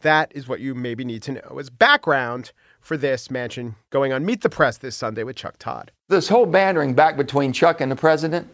That 0.00 0.32
is 0.34 0.48
what 0.48 0.60
you 0.60 0.74
maybe 0.74 1.04
need 1.04 1.22
to 1.22 1.32
know 1.32 1.58
as 1.60 1.70
background 1.70 2.52
for 2.82 2.96
this 2.96 3.28
Manchin 3.28 3.74
going 3.90 4.12
on 4.12 4.26
Meet 4.26 4.42
the 4.42 4.50
Press 4.50 4.76
this 4.76 4.94
Sunday 4.94 5.22
with 5.22 5.36
Chuck 5.36 5.56
Todd. 5.58 5.90
This 6.08 6.28
whole 6.28 6.44
bantering 6.44 6.92
back 6.94 7.16
between 7.16 7.52
Chuck 7.52 7.80
and 7.80 7.90
the 7.90 7.96
president, 7.96 8.48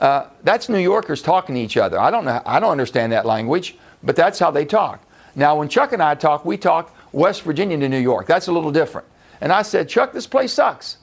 uh, 0.00 0.26
that's 0.42 0.68
New 0.68 0.78
Yorkers 0.78 1.22
talking 1.22 1.54
to 1.54 1.60
each 1.60 1.76
other. 1.76 2.00
I 2.00 2.10
don't 2.10 2.24
know. 2.24 2.40
I 2.44 2.58
don't 2.58 2.70
understand 2.70 3.12
that 3.12 3.26
language, 3.26 3.76
but 4.02 4.16
that's 4.16 4.38
how 4.38 4.50
they 4.50 4.64
talk. 4.64 5.06
Now, 5.36 5.56
when 5.58 5.68
Chuck 5.68 5.92
and 5.92 6.02
I 6.02 6.14
talk, 6.14 6.44
we 6.44 6.56
talk 6.56 6.96
West 7.12 7.42
Virginia 7.42 7.78
to 7.78 7.88
New 7.88 7.98
York. 7.98 8.26
That's 8.26 8.48
a 8.48 8.52
little 8.52 8.72
different. 8.72 9.06
And 9.40 9.52
I 9.52 9.62
said, 9.62 9.88
Chuck, 9.88 10.12
this 10.12 10.26
place 10.26 10.52
sucks. 10.52 10.96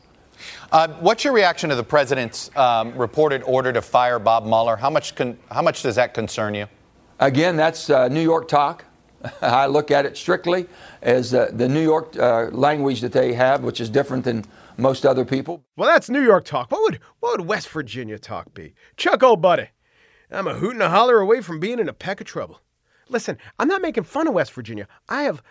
Uh, 0.71 0.87
what's 0.99 1.23
your 1.23 1.33
reaction 1.33 1.69
to 1.69 1.75
the 1.75 1.83
president's 1.83 2.55
um, 2.55 2.95
reported 2.97 3.41
order 3.43 3.71
to 3.71 3.81
fire 3.81 4.19
Bob 4.19 4.45
Mueller? 4.45 4.75
How 4.75 4.89
much 4.89 5.15
con- 5.15 5.37
how 5.49 5.61
much 5.61 5.81
does 5.81 5.95
that 5.95 6.13
concern 6.13 6.53
you? 6.53 6.67
Again, 7.19 7.55
that's 7.55 7.89
uh, 7.89 8.07
New 8.09 8.21
York 8.21 8.47
talk. 8.47 8.85
I 9.41 9.65
look 9.65 9.91
at 9.91 10.05
it 10.05 10.17
strictly 10.17 10.67
as 11.01 11.33
uh, 11.33 11.49
the 11.53 11.67
New 11.67 11.81
York 11.81 12.17
uh, 12.17 12.49
language 12.51 13.01
that 13.01 13.11
they 13.11 13.33
have, 13.33 13.63
which 13.63 13.81
is 13.81 13.89
different 13.89 14.23
than 14.23 14.45
most 14.77 15.05
other 15.05 15.25
people. 15.25 15.63
Well, 15.75 15.89
that's 15.89 16.09
New 16.09 16.21
York 16.21 16.45
talk. 16.45 16.71
What 16.71 16.81
would 16.83 16.99
what 17.19 17.37
would 17.37 17.47
West 17.47 17.69
Virginia 17.69 18.19
talk 18.19 18.53
be? 18.53 18.73
Chuck, 18.95 19.23
old 19.23 19.41
buddy, 19.41 19.69
I'm 20.31 20.47
a 20.47 20.55
hoot 20.55 20.73
and 20.73 20.83
a 20.83 20.89
holler 20.89 21.19
away 21.19 21.41
from 21.41 21.59
being 21.59 21.79
in 21.79 21.89
a 21.89 21.93
peck 21.93 22.21
of 22.21 22.27
trouble. 22.27 22.61
Listen, 23.09 23.37
I'm 23.57 23.67
not 23.67 23.81
making 23.81 24.03
fun 24.03 24.27
of 24.27 24.33
West 24.33 24.53
Virginia. 24.53 24.87
I 25.07 25.23
have 25.23 25.41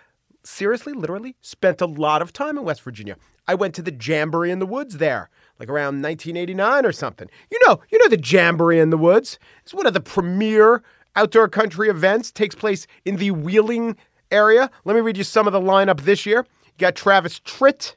seriously, 0.44 0.92
literally 0.92 1.36
spent 1.40 1.80
a 1.80 1.86
lot 1.86 2.22
of 2.22 2.32
time 2.32 2.56
in 2.58 2.64
West 2.64 2.82
Virginia. 2.82 3.16
I 3.48 3.54
went 3.54 3.74
to 3.76 3.82
the 3.82 3.96
Jamboree 3.98 4.50
in 4.50 4.58
the 4.58 4.66
Woods 4.66 4.98
there, 4.98 5.30
like 5.58 5.68
around 5.68 6.02
1989 6.02 6.84
or 6.84 6.92
something. 6.92 7.28
You 7.50 7.58
know, 7.66 7.80
you 7.90 7.98
know 7.98 8.08
the 8.08 8.22
Jamboree 8.22 8.78
in 8.78 8.90
the 8.90 8.98
Woods. 8.98 9.38
It's 9.62 9.74
one 9.74 9.86
of 9.86 9.94
the 9.94 10.00
premier 10.00 10.82
outdoor 11.16 11.48
country 11.48 11.88
events. 11.88 12.30
Takes 12.30 12.54
place 12.54 12.86
in 13.04 13.16
the 13.16 13.32
Wheeling 13.32 13.96
area. 14.30 14.70
Let 14.84 14.94
me 14.94 15.00
read 15.00 15.16
you 15.16 15.24
some 15.24 15.46
of 15.46 15.52
the 15.52 15.60
lineup 15.60 16.02
this 16.02 16.26
year. 16.26 16.46
You 16.66 16.78
got 16.78 16.94
Travis 16.94 17.40
Tritt, 17.40 17.94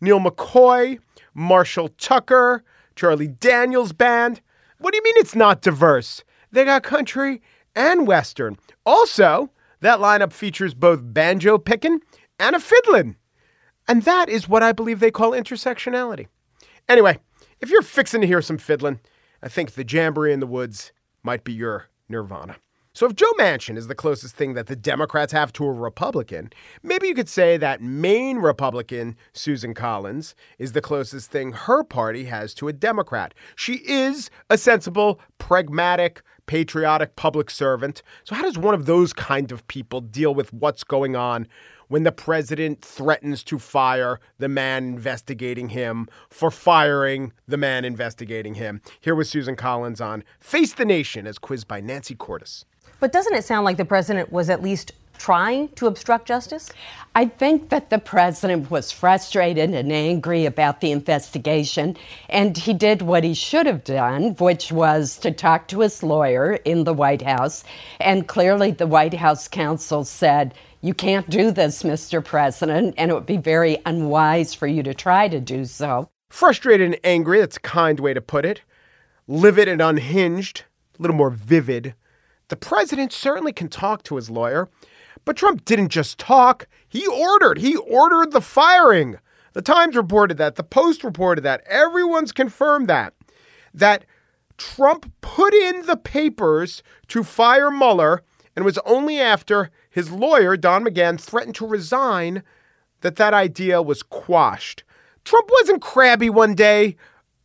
Neal 0.00 0.20
McCoy, 0.20 0.98
Marshall 1.34 1.88
Tucker, 1.98 2.62
Charlie 2.94 3.28
Daniels 3.28 3.92
Band. 3.92 4.40
What 4.78 4.92
do 4.92 4.98
you 4.98 5.02
mean 5.02 5.14
it's 5.16 5.34
not 5.34 5.62
diverse? 5.62 6.22
They 6.52 6.64
got 6.64 6.82
country 6.82 7.42
and 7.74 8.06
western. 8.06 8.58
Also, 8.84 9.50
that 9.80 9.98
lineup 9.98 10.32
features 10.32 10.74
both 10.74 11.00
banjo 11.02 11.58
picking 11.58 12.00
and 12.38 12.56
a 12.56 12.60
fiddling. 12.60 13.16
And 13.86 14.02
that 14.02 14.28
is 14.28 14.48
what 14.48 14.62
I 14.62 14.72
believe 14.72 15.00
they 15.00 15.10
call 15.10 15.32
intersectionality. 15.32 16.26
Anyway, 16.88 17.18
if 17.60 17.70
you're 17.70 17.82
fixing 17.82 18.20
to 18.20 18.26
hear 18.26 18.42
some 18.42 18.58
fiddling, 18.58 19.00
I 19.42 19.48
think 19.48 19.72
the 19.72 19.86
Jamboree 19.88 20.32
in 20.32 20.40
the 20.40 20.46
Woods 20.46 20.92
might 21.22 21.44
be 21.44 21.52
your 21.52 21.86
nirvana. 22.08 22.56
So 22.98 23.06
if 23.06 23.14
Joe 23.14 23.32
Manchin 23.38 23.76
is 23.76 23.86
the 23.86 23.94
closest 23.94 24.34
thing 24.34 24.54
that 24.54 24.66
the 24.66 24.74
Democrats 24.74 25.32
have 25.32 25.52
to 25.52 25.64
a 25.64 25.72
Republican, 25.72 26.50
maybe 26.82 27.06
you 27.06 27.14
could 27.14 27.28
say 27.28 27.56
that 27.56 27.80
Maine 27.80 28.38
Republican 28.38 29.16
Susan 29.32 29.72
Collins 29.72 30.34
is 30.58 30.72
the 30.72 30.80
closest 30.80 31.30
thing 31.30 31.52
her 31.52 31.84
party 31.84 32.24
has 32.24 32.54
to 32.54 32.66
a 32.66 32.72
Democrat. 32.72 33.34
She 33.54 33.74
is 33.86 34.30
a 34.50 34.58
sensible, 34.58 35.20
pragmatic, 35.38 36.22
patriotic 36.46 37.14
public 37.14 37.50
servant. 37.50 38.02
So 38.24 38.34
how 38.34 38.42
does 38.42 38.58
one 38.58 38.74
of 38.74 38.86
those 38.86 39.12
kind 39.12 39.52
of 39.52 39.64
people 39.68 40.00
deal 40.00 40.34
with 40.34 40.52
what's 40.52 40.82
going 40.82 41.14
on 41.14 41.46
when 41.88 42.04
the 42.04 42.12
president 42.12 42.82
threatens 42.82 43.42
to 43.44 43.58
fire 43.58 44.20
the 44.38 44.48
man 44.48 44.84
investigating 44.84 45.70
him 45.70 46.08
for 46.30 46.50
firing 46.50 47.32
the 47.46 47.56
man 47.56 47.84
investigating 47.84 48.54
him? 48.54 48.80
Here 49.00 49.14
was 49.14 49.28
Susan 49.28 49.56
Collins 49.56 50.00
on 50.00 50.24
Face 50.40 50.74
the 50.74 50.84
Nation 50.84 51.26
as 51.26 51.38
quizzed 51.38 51.68
by 51.68 51.80
Nancy 51.80 52.14
Cordes. 52.14 52.64
But 53.00 53.12
doesn't 53.12 53.34
it 53.34 53.44
sound 53.44 53.64
like 53.64 53.76
the 53.76 53.84
president 53.84 54.32
was 54.32 54.50
at 54.50 54.62
least 54.62 54.92
trying 55.18 55.68
to 55.70 55.86
obstruct 55.86 56.26
justice? 56.26 56.70
I 57.14 57.26
think 57.26 57.70
that 57.70 57.90
the 57.90 57.98
president 57.98 58.70
was 58.70 58.92
frustrated 58.92 59.70
and 59.74 59.92
angry 59.92 60.46
about 60.46 60.80
the 60.80 60.92
investigation, 60.92 61.96
and 62.28 62.56
he 62.56 62.72
did 62.72 63.02
what 63.02 63.24
he 63.24 63.34
should 63.34 63.66
have 63.66 63.84
done, 63.84 64.36
which 64.36 64.70
was 64.70 65.18
to 65.18 65.32
talk 65.32 65.68
to 65.68 65.80
his 65.80 66.02
lawyer 66.02 66.54
in 66.64 66.84
the 66.84 66.94
White 66.94 67.22
House. 67.22 67.64
And 68.00 68.28
clearly, 68.28 68.70
the 68.70 68.86
White 68.86 69.14
House 69.14 69.48
counsel 69.48 70.04
said, 70.04 70.54
You 70.80 70.94
can't 70.94 71.28
do 71.28 71.50
this, 71.50 71.82
Mr. 71.82 72.24
President, 72.24 72.94
and 72.96 73.10
it 73.10 73.14
would 73.14 73.26
be 73.26 73.36
very 73.36 73.78
unwise 73.84 74.54
for 74.54 74.68
you 74.68 74.84
to 74.84 74.94
try 74.94 75.26
to 75.26 75.40
do 75.40 75.64
so. 75.64 76.08
Frustrated 76.30 76.86
and 76.86 77.00
angry, 77.02 77.40
that's 77.40 77.56
a 77.56 77.60
kind 77.60 77.98
way 77.98 78.14
to 78.14 78.20
put 78.20 78.44
it. 78.44 78.62
Livid 79.26 79.66
and 79.66 79.82
unhinged, 79.82 80.64
a 80.96 81.02
little 81.02 81.16
more 81.16 81.30
vivid. 81.30 81.94
The 82.46 82.56
president 82.56 83.12
certainly 83.12 83.52
can 83.52 83.68
talk 83.68 84.04
to 84.04 84.16
his 84.16 84.30
lawyer, 84.30 84.68
but 85.24 85.36
Trump 85.36 85.64
didn't 85.64 85.88
just 85.88 86.16
talk, 86.16 86.68
he 86.88 87.06
ordered. 87.08 87.58
He 87.58 87.74
ordered 87.74 88.30
the 88.30 88.40
firing. 88.40 89.18
The 89.54 89.62
Times 89.62 89.96
reported 89.96 90.38
that, 90.38 90.54
the 90.54 90.62
Post 90.62 91.02
reported 91.02 91.40
that, 91.40 91.62
everyone's 91.66 92.30
confirmed 92.30 92.86
that. 92.86 93.14
That 93.74 94.04
Trump 94.58 95.12
put 95.22 95.52
in 95.54 95.86
the 95.86 95.96
papers 95.96 96.84
to 97.08 97.24
fire 97.24 97.70
Mueller, 97.70 98.22
and 98.54 98.64
was 98.64 98.78
only 98.78 99.20
after 99.20 99.70
his 99.98 100.12
lawyer, 100.12 100.56
Don 100.56 100.84
McGahn, 100.84 101.20
threatened 101.20 101.56
to 101.56 101.66
resign 101.66 102.44
that 103.00 103.16
that 103.16 103.34
idea 103.34 103.82
was 103.82 104.04
quashed. 104.04 104.84
Trump 105.24 105.50
wasn't 105.50 105.82
crabby 105.82 106.30
one 106.30 106.54
day 106.54 106.94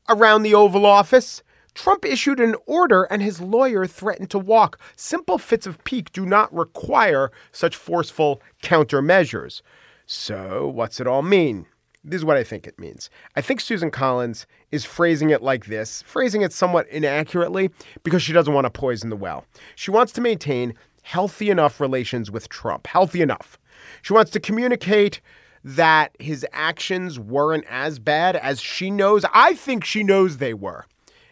around 0.08 0.44
the 0.44 0.54
Oval 0.54 0.86
Office. 0.86 1.42
Trump 1.74 2.06
issued 2.06 2.40
an 2.40 2.56
order 2.68 3.06
and 3.06 3.24
his 3.24 3.42
lawyer 3.42 3.88
threatened 3.88 4.30
to 4.30 4.38
walk. 4.38 4.80
Simple 4.96 5.40
fits 5.40 5.66
of 5.66 5.84
pique 5.84 6.12
do 6.12 6.28
not 6.28 6.54
require 6.54 7.32
such 7.52 7.76
forceful 7.76 8.40
countermeasures. 8.62 9.64
So, 10.06 10.68
what's 10.68 11.00
it 11.00 11.08
all 11.08 11.24
mean? 11.24 11.66
This 12.04 12.20
is 12.20 12.26
what 12.26 12.38
I 12.38 12.44
think 12.44 12.68
it 12.68 12.78
means. 12.78 13.10
I 13.36 13.42
think 13.42 13.62
Susan 13.62 13.90
Collins 13.90 14.46
is 14.72 14.86
phrasing 14.86 15.32
it 15.32 15.42
like 15.42 15.66
this, 15.66 16.04
phrasing 16.04 16.44
it 16.44 16.54
somewhat 16.54 16.88
inaccurately 16.90 17.72
because 18.04 18.22
she 18.22 18.34
doesn't 18.34 18.54
want 18.54 18.66
to 18.66 18.70
poison 18.70 19.10
the 19.10 19.16
well. 19.16 19.46
She 19.74 19.90
wants 19.90 20.12
to 20.14 20.22
maintain 20.22 20.76
healthy 21.04 21.50
enough 21.50 21.80
relations 21.80 22.32
with 22.32 22.50
Trump, 22.50 22.88
healthy 22.88 23.22
enough. 23.22 23.60
She 24.02 24.14
wants 24.14 24.32
to 24.32 24.40
communicate 24.40 25.22
that 25.64 26.16
his 26.20 26.46
actions 26.52 27.20
weren't 27.20 27.66
as 27.70 28.00
bad 28.00 28.36
as 28.36 28.60
she 28.60 28.90
knows. 28.92 29.24
I 29.34 29.54
think 29.54 29.86
she 29.86 30.04
knows 30.04 30.38
they 30.38 30.54
were. 30.54 30.86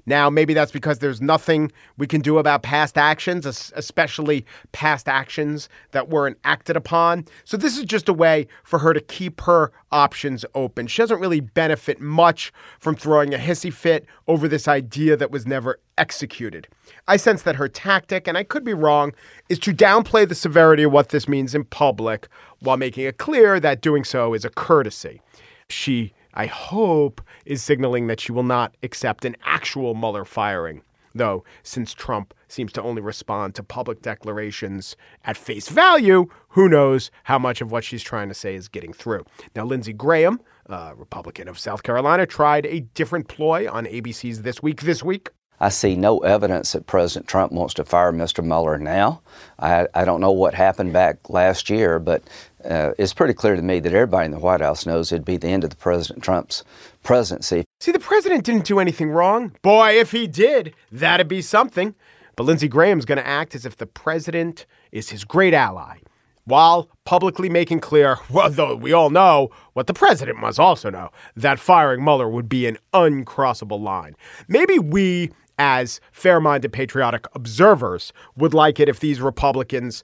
Now, 0.05 0.29
maybe 0.29 0.53
that's 0.53 0.71
because 0.71 0.99
there's 0.99 1.21
nothing 1.21 1.71
we 1.97 2.07
can 2.07 2.21
do 2.21 2.37
about 2.37 2.63
past 2.63 2.97
actions, 2.97 3.45
especially 3.45 4.45
past 4.71 5.07
actions 5.07 5.69
that 5.91 6.09
weren't 6.09 6.37
acted 6.43 6.75
upon. 6.75 7.25
So, 7.43 7.57
this 7.57 7.77
is 7.77 7.85
just 7.85 8.09
a 8.09 8.13
way 8.13 8.47
for 8.63 8.79
her 8.79 8.93
to 8.93 9.01
keep 9.01 9.41
her 9.41 9.71
options 9.91 10.45
open. 10.55 10.87
She 10.87 11.01
doesn't 11.01 11.19
really 11.19 11.39
benefit 11.39 11.99
much 11.99 12.51
from 12.79 12.95
throwing 12.95 13.33
a 13.33 13.37
hissy 13.37 13.71
fit 13.71 14.05
over 14.27 14.47
this 14.47 14.67
idea 14.67 15.17
that 15.17 15.31
was 15.31 15.45
never 15.45 15.79
executed. 15.97 16.67
I 17.07 17.17
sense 17.17 17.43
that 17.43 17.55
her 17.55 17.67
tactic, 17.67 18.27
and 18.27 18.37
I 18.37 18.43
could 18.43 18.63
be 18.63 18.73
wrong, 18.73 19.13
is 19.49 19.59
to 19.59 19.73
downplay 19.73 20.27
the 20.27 20.35
severity 20.35 20.83
of 20.83 20.91
what 20.91 21.09
this 21.09 21.27
means 21.27 21.53
in 21.53 21.63
public 21.65 22.27
while 22.59 22.77
making 22.77 23.05
it 23.05 23.17
clear 23.17 23.59
that 23.59 23.81
doing 23.81 24.03
so 24.03 24.33
is 24.33 24.45
a 24.45 24.49
courtesy. 24.49 25.21
She 25.69 26.13
I 26.33 26.45
hope, 26.45 27.21
is 27.45 27.63
signaling 27.63 28.07
that 28.07 28.19
she 28.19 28.31
will 28.31 28.43
not 28.43 28.75
accept 28.83 29.25
an 29.25 29.35
actual 29.45 29.93
Mueller 29.95 30.25
firing, 30.25 30.81
though, 31.13 31.43
since 31.63 31.93
Trump 31.93 32.33
seems 32.47 32.71
to 32.73 32.81
only 32.81 33.01
respond 33.01 33.55
to 33.55 33.63
public 33.63 34.01
declarations 34.01 34.95
at 35.25 35.37
face 35.37 35.69
value. 35.69 36.27
Who 36.49 36.69
knows 36.69 37.11
how 37.23 37.39
much 37.39 37.61
of 37.61 37.71
what 37.71 37.83
she's 37.83 38.03
trying 38.03 38.29
to 38.29 38.33
say 38.35 38.55
is 38.55 38.67
getting 38.67 38.93
through? 38.93 39.25
Now, 39.55 39.65
Lindsey 39.65 39.93
Graham, 39.93 40.39
uh, 40.69 40.93
Republican 40.95 41.47
of 41.47 41.59
South 41.59 41.83
Carolina, 41.83 42.25
tried 42.25 42.65
a 42.65 42.81
different 42.93 43.27
ploy 43.27 43.69
on 43.71 43.85
ABC's 43.85 44.41
This 44.41 44.61
Week 44.61 44.81
this 44.81 45.03
week. 45.03 45.29
I 45.61 45.69
see 45.69 45.95
no 45.95 46.17
evidence 46.19 46.71
that 46.71 46.87
President 46.87 47.27
Trump 47.27 47.51
wants 47.51 47.75
to 47.75 47.85
fire 47.85 48.11
Mr. 48.11 48.43
Mueller 48.43 48.79
now. 48.79 49.21
I, 49.59 49.87
I 49.93 50.05
don't 50.05 50.19
know 50.19 50.31
what 50.31 50.55
happened 50.55 50.91
back 50.91 51.29
last 51.29 51.69
year, 51.69 51.99
but 51.99 52.23
uh, 52.65 52.93
it's 52.97 53.13
pretty 53.13 53.33
clear 53.33 53.55
to 53.55 53.61
me 53.61 53.79
that 53.79 53.93
everybody 53.93 54.25
in 54.25 54.31
the 54.31 54.39
White 54.39 54.61
House 54.61 54.85
knows 54.85 55.11
it'd 55.11 55.25
be 55.25 55.37
the 55.37 55.47
end 55.47 55.63
of 55.63 55.69
the 55.69 55.75
President 55.75 56.23
Trump's 56.23 56.63
presidency. 57.03 57.65
See, 57.79 57.91
the 57.91 57.99
president 57.99 58.43
didn't 58.43 58.65
do 58.65 58.79
anything 58.79 59.09
wrong. 59.09 59.55
Boy, 59.61 59.99
if 59.99 60.11
he 60.11 60.27
did, 60.27 60.73
that'd 60.91 61.27
be 61.27 61.41
something. 61.41 61.95
But 62.35 62.43
Lindsey 62.43 62.67
Graham's 62.67 63.05
going 63.05 63.17
to 63.17 63.27
act 63.27 63.55
as 63.55 63.65
if 63.65 63.77
the 63.77 63.85
president 63.85 64.65
is 64.91 65.09
his 65.09 65.23
great 65.23 65.53
ally, 65.53 65.97
while 66.45 66.89
publicly 67.05 67.49
making 67.49 67.81
clear, 67.81 68.17
well, 68.29 68.49
though 68.49 68.75
we 68.75 68.93
all 68.93 69.09
know 69.09 69.49
what 69.73 69.87
the 69.87 69.93
president 69.93 70.39
must 70.39 70.59
also 70.59 70.89
know, 70.89 71.09
that 71.35 71.59
firing 71.59 72.03
Mueller 72.03 72.29
would 72.29 72.49
be 72.49 72.67
an 72.67 72.77
uncrossable 72.93 73.81
line. 73.81 74.15
Maybe 74.47 74.79
we 74.79 75.31
as 75.57 76.01
fair 76.11 76.39
minded 76.39 76.73
patriotic 76.73 77.27
observers 77.35 78.11
would 78.35 78.53
like 78.53 78.79
it 78.79 78.89
if 78.89 78.99
these 78.99 79.21
Republicans 79.21 80.01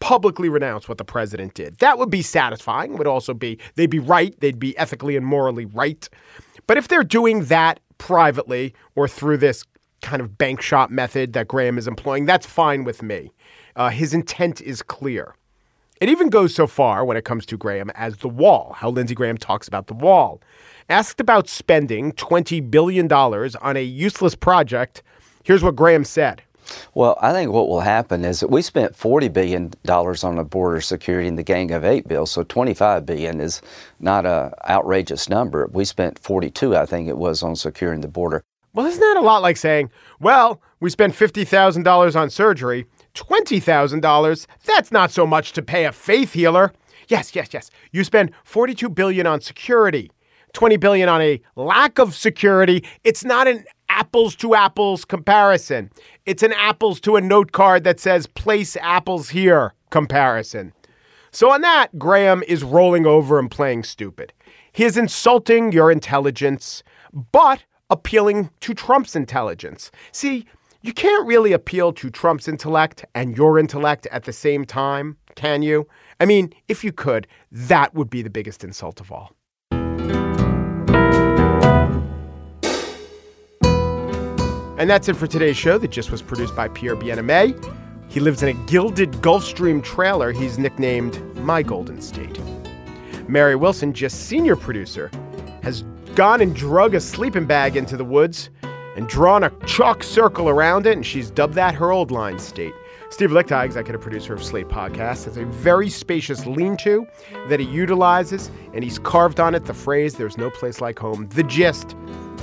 publicly 0.00 0.48
renounce 0.48 0.88
what 0.88 0.98
the 0.98 1.04
president 1.04 1.54
did. 1.54 1.78
That 1.78 1.98
would 1.98 2.10
be 2.10 2.22
satisfying. 2.22 2.96
Would 2.96 3.06
also 3.06 3.34
be, 3.34 3.58
they'd 3.74 3.90
be 3.90 3.98
right. 3.98 4.38
They'd 4.40 4.58
be 4.58 4.76
ethically 4.78 5.16
and 5.16 5.26
morally 5.26 5.64
right. 5.66 6.08
But 6.66 6.76
if 6.76 6.88
they're 6.88 7.04
doing 7.04 7.44
that 7.46 7.80
privately 7.98 8.74
or 8.94 9.08
through 9.08 9.38
this 9.38 9.64
kind 10.02 10.20
of 10.22 10.38
bank 10.38 10.62
shot 10.62 10.90
method 10.90 11.32
that 11.32 11.48
Graham 11.48 11.78
is 11.78 11.88
employing, 11.88 12.26
that's 12.26 12.46
fine 12.46 12.84
with 12.84 13.02
me. 13.02 13.32
Uh, 13.76 13.90
his 13.90 14.14
intent 14.14 14.60
is 14.60 14.82
clear. 14.82 15.34
It 16.00 16.08
even 16.08 16.28
goes 16.28 16.54
so 16.54 16.68
far 16.68 17.04
when 17.04 17.16
it 17.16 17.24
comes 17.24 17.44
to 17.46 17.56
Graham 17.56 17.90
as 17.90 18.18
the 18.18 18.28
wall, 18.28 18.74
how 18.76 18.90
Lindsey 18.90 19.16
Graham 19.16 19.36
talks 19.36 19.66
about 19.66 19.88
the 19.88 19.94
wall. 19.94 20.40
Asked 20.88 21.20
about 21.20 21.48
spending 21.48 22.12
$20 22.12 22.70
billion 22.70 23.12
on 23.12 23.76
a 23.76 23.82
useless 23.82 24.36
project, 24.36 25.02
here's 25.42 25.62
what 25.62 25.74
Graham 25.74 26.04
said. 26.04 26.42
Well, 26.94 27.18
I 27.20 27.32
think 27.32 27.52
what 27.52 27.68
will 27.68 27.80
happen 27.80 28.24
is 28.24 28.40
that 28.40 28.50
we 28.50 28.62
spent 28.62 28.94
$40 28.94 29.32
billion 29.32 29.72
on 29.88 30.36
the 30.36 30.44
border 30.44 30.80
security 30.80 31.28
in 31.28 31.36
the 31.36 31.42
Gang 31.42 31.70
of 31.70 31.84
Eight 31.84 32.06
bill, 32.08 32.26
so 32.26 32.42
25 32.42 33.06
billion 33.06 33.40
is 33.40 33.62
not 34.00 34.26
an 34.26 34.52
outrageous 34.68 35.28
number. 35.28 35.68
We 35.72 35.84
spent 35.84 36.18
42, 36.18 36.76
I 36.76 36.86
think 36.86 37.08
it 37.08 37.16
was, 37.16 37.42
on 37.42 37.56
securing 37.56 38.00
the 38.00 38.08
border. 38.08 38.42
Well, 38.74 38.86
isn't 38.86 39.00
that 39.00 39.16
a 39.16 39.22
lot 39.22 39.42
like 39.42 39.56
saying, 39.56 39.90
well, 40.20 40.60
we 40.80 40.90
spent 40.90 41.14
$50,000 41.14 42.16
on 42.16 42.30
surgery, 42.30 42.86
$20,000, 43.14 44.46
that's 44.64 44.92
not 44.92 45.10
so 45.10 45.26
much 45.26 45.52
to 45.52 45.62
pay 45.62 45.86
a 45.86 45.92
faith 45.92 46.34
healer. 46.34 46.72
Yes, 47.08 47.34
yes, 47.34 47.48
yes. 47.52 47.70
You 47.90 48.04
spend 48.04 48.32
42 48.44 48.90
billion 48.90 49.26
on 49.26 49.40
security. 49.40 50.10
20 50.52 50.76
billion 50.76 51.08
on 51.08 51.20
a 51.20 51.40
lack 51.56 51.98
of 51.98 52.14
security. 52.14 52.84
It's 53.04 53.24
not 53.24 53.48
an 53.48 53.64
apples 53.88 54.36
to 54.36 54.54
apples 54.54 55.04
comparison. 55.04 55.90
It's 56.28 56.42
an 56.42 56.52
apples 56.52 57.00
to 57.00 57.16
a 57.16 57.22
note 57.22 57.52
card 57.52 57.84
that 57.84 57.98
says 57.98 58.26
place 58.26 58.76
apples 58.82 59.30
here 59.30 59.72
comparison. 59.88 60.74
So 61.30 61.50
on 61.50 61.62
that, 61.62 61.98
Graham 61.98 62.42
is 62.46 62.62
rolling 62.62 63.06
over 63.06 63.38
and 63.38 63.50
playing 63.50 63.84
stupid. 63.84 64.34
He 64.70 64.84
is 64.84 64.98
insulting 64.98 65.72
your 65.72 65.90
intelligence, 65.90 66.82
but 67.32 67.64
appealing 67.88 68.50
to 68.60 68.74
Trump's 68.74 69.16
intelligence. 69.16 69.90
See, 70.12 70.44
you 70.82 70.92
can't 70.92 71.26
really 71.26 71.54
appeal 71.54 71.94
to 71.94 72.10
Trump's 72.10 72.46
intellect 72.46 73.06
and 73.14 73.34
your 73.34 73.58
intellect 73.58 74.06
at 74.12 74.24
the 74.24 74.32
same 74.34 74.66
time, 74.66 75.16
can 75.34 75.62
you? 75.62 75.88
I 76.20 76.26
mean, 76.26 76.52
if 76.68 76.84
you 76.84 76.92
could, 76.92 77.26
that 77.50 77.94
would 77.94 78.10
be 78.10 78.20
the 78.20 78.28
biggest 78.28 78.62
insult 78.64 79.00
of 79.00 79.10
all. 79.10 79.32
And 84.78 84.88
that's 84.88 85.08
it 85.08 85.16
for 85.16 85.26
today's 85.26 85.56
show 85.56 85.76
The 85.76 85.88
Gist 85.88 86.12
was 86.12 86.22
produced 86.22 86.54
by 86.54 86.68
Pierre 86.68 86.94
Bienaimé. 86.94 87.52
He 88.08 88.20
lives 88.20 88.44
in 88.44 88.50
a 88.50 88.66
gilded 88.66 89.10
Gulfstream 89.14 89.82
trailer 89.82 90.30
he's 90.30 90.56
nicknamed 90.56 91.20
My 91.38 91.64
Golden 91.64 92.00
State. 92.00 92.40
Mary 93.28 93.56
Wilson, 93.56 93.92
Gist 93.92 94.26
senior 94.28 94.54
producer, 94.54 95.10
has 95.64 95.82
gone 96.14 96.40
and 96.40 96.54
drug 96.54 96.94
a 96.94 97.00
sleeping 97.00 97.44
bag 97.44 97.76
into 97.76 97.96
the 97.96 98.04
woods 98.04 98.50
and 98.96 99.08
drawn 99.08 99.42
a 99.42 99.50
chalk 99.66 100.04
circle 100.04 100.48
around 100.48 100.86
it, 100.86 100.92
and 100.92 101.04
she's 101.04 101.28
dubbed 101.28 101.54
that 101.54 101.74
her 101.74 101.90
old 101.90 102.12
line 102.12 102.38
state. 102.38 102.72
Steve 103.10 103.30
Lickteig, 103.30 103.64
executive 103.64 104.00
producer 104.00 104.32
of 104.32 104.44
Slate 104.44 104.68
Podcast, 104.68 105.24
has 105.24 105.36
a 105.36 105.44
very 105.46 105.88
spacious 105.88 106.46
lean 106.46 106.76
to 106.76 107.04
that 107.48 107.58
he 107.58 107.66
utilizes, 107.66 108.48
and 108.74 108.84
he's 108.84 109.00
carved 109.00 109.40
on 109.40 109.56
it 109.56 109.64
the 109.64 109.74
phrase, 109.74 110.14
There's 110.14 110.38
no 110.38 110.50
place 110.50 110.80
like 110.80 111.00
home. 111.00 111.28
The 111.30 111.42
gist 111.42 111.96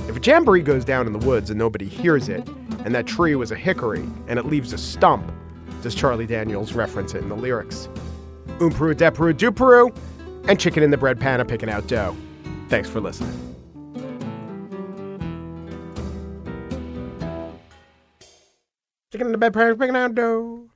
if 0.08 0.16
a 0.16 0.20
jamboree 0.20 0.62
goes 0.62 0.84
down 0.84 1.06
in 1.06 1.12
the 1.12 1.26
woods 1.26 1.50
and 1.50 1.58
nobody 1.58 1.86
hears 1.86 2.28
it, 2.28 2.46
and 2.84 2.94
that 2.94 3.06
tree 3.06 3.34
was 3.34 3.50
a 3.50 3.56
hickory 3.56 4.08
and 4.28 4.38
it 4.38 4.46
leaves 4.46 4.72
a 4.72 4.78
stump, 4.78 5.30
does 5.82 5.94
Charlie 5.94 6.26
Daniels 6.26 6.72
reference 6.72 7.14
it 7.14 7.22
in 7.22 7.28
the 7.28 7.36
lyrics? 7.36 7.88
Oomperu, 8.58 8.94
deperu, 8.94 9.34
duperu, 9.34 9.96
and 10.48 10.58
chicken 10.58 10.82
in 10.82 10.90
the 10.90 10.96
bread 10.96 11.20
pan 11.20 11.40
of 11.40 11.48
picking 11.48 11.68
out 11.68 11.86
dough. 11.86 12.16
Thanks 12.68 12.88
for 12.88 13.00
listening. 13.00 13.32
Chicken 19.12 19.26
in 19.26 19.32
the 19.32 19.38
bread 19.38 19.54
pan 19.54 19.76
picking 19.76 19.96
out 19.96 20.14
dough. 20.14 20.68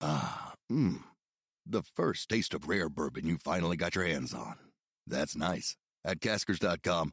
Ah, 0.00 0.54
mmm. 0.70 1.00
The 1.64 1.82
first 1.82 2.28
taste 2.28 2.54
of 2.54 2.68
rare 2.68 2.88
bourbon 2.88 3.26
you 3.26 3.38
finally 3.38 3.76
got 3.76 3.94
your 3.94 4.04
hands 4.04 4.34
on. 4.34 4.56
That's 5.06 5.36
nice. 5.36 5.76
At 6.04 6.20
caskers.com, 6.20 7.12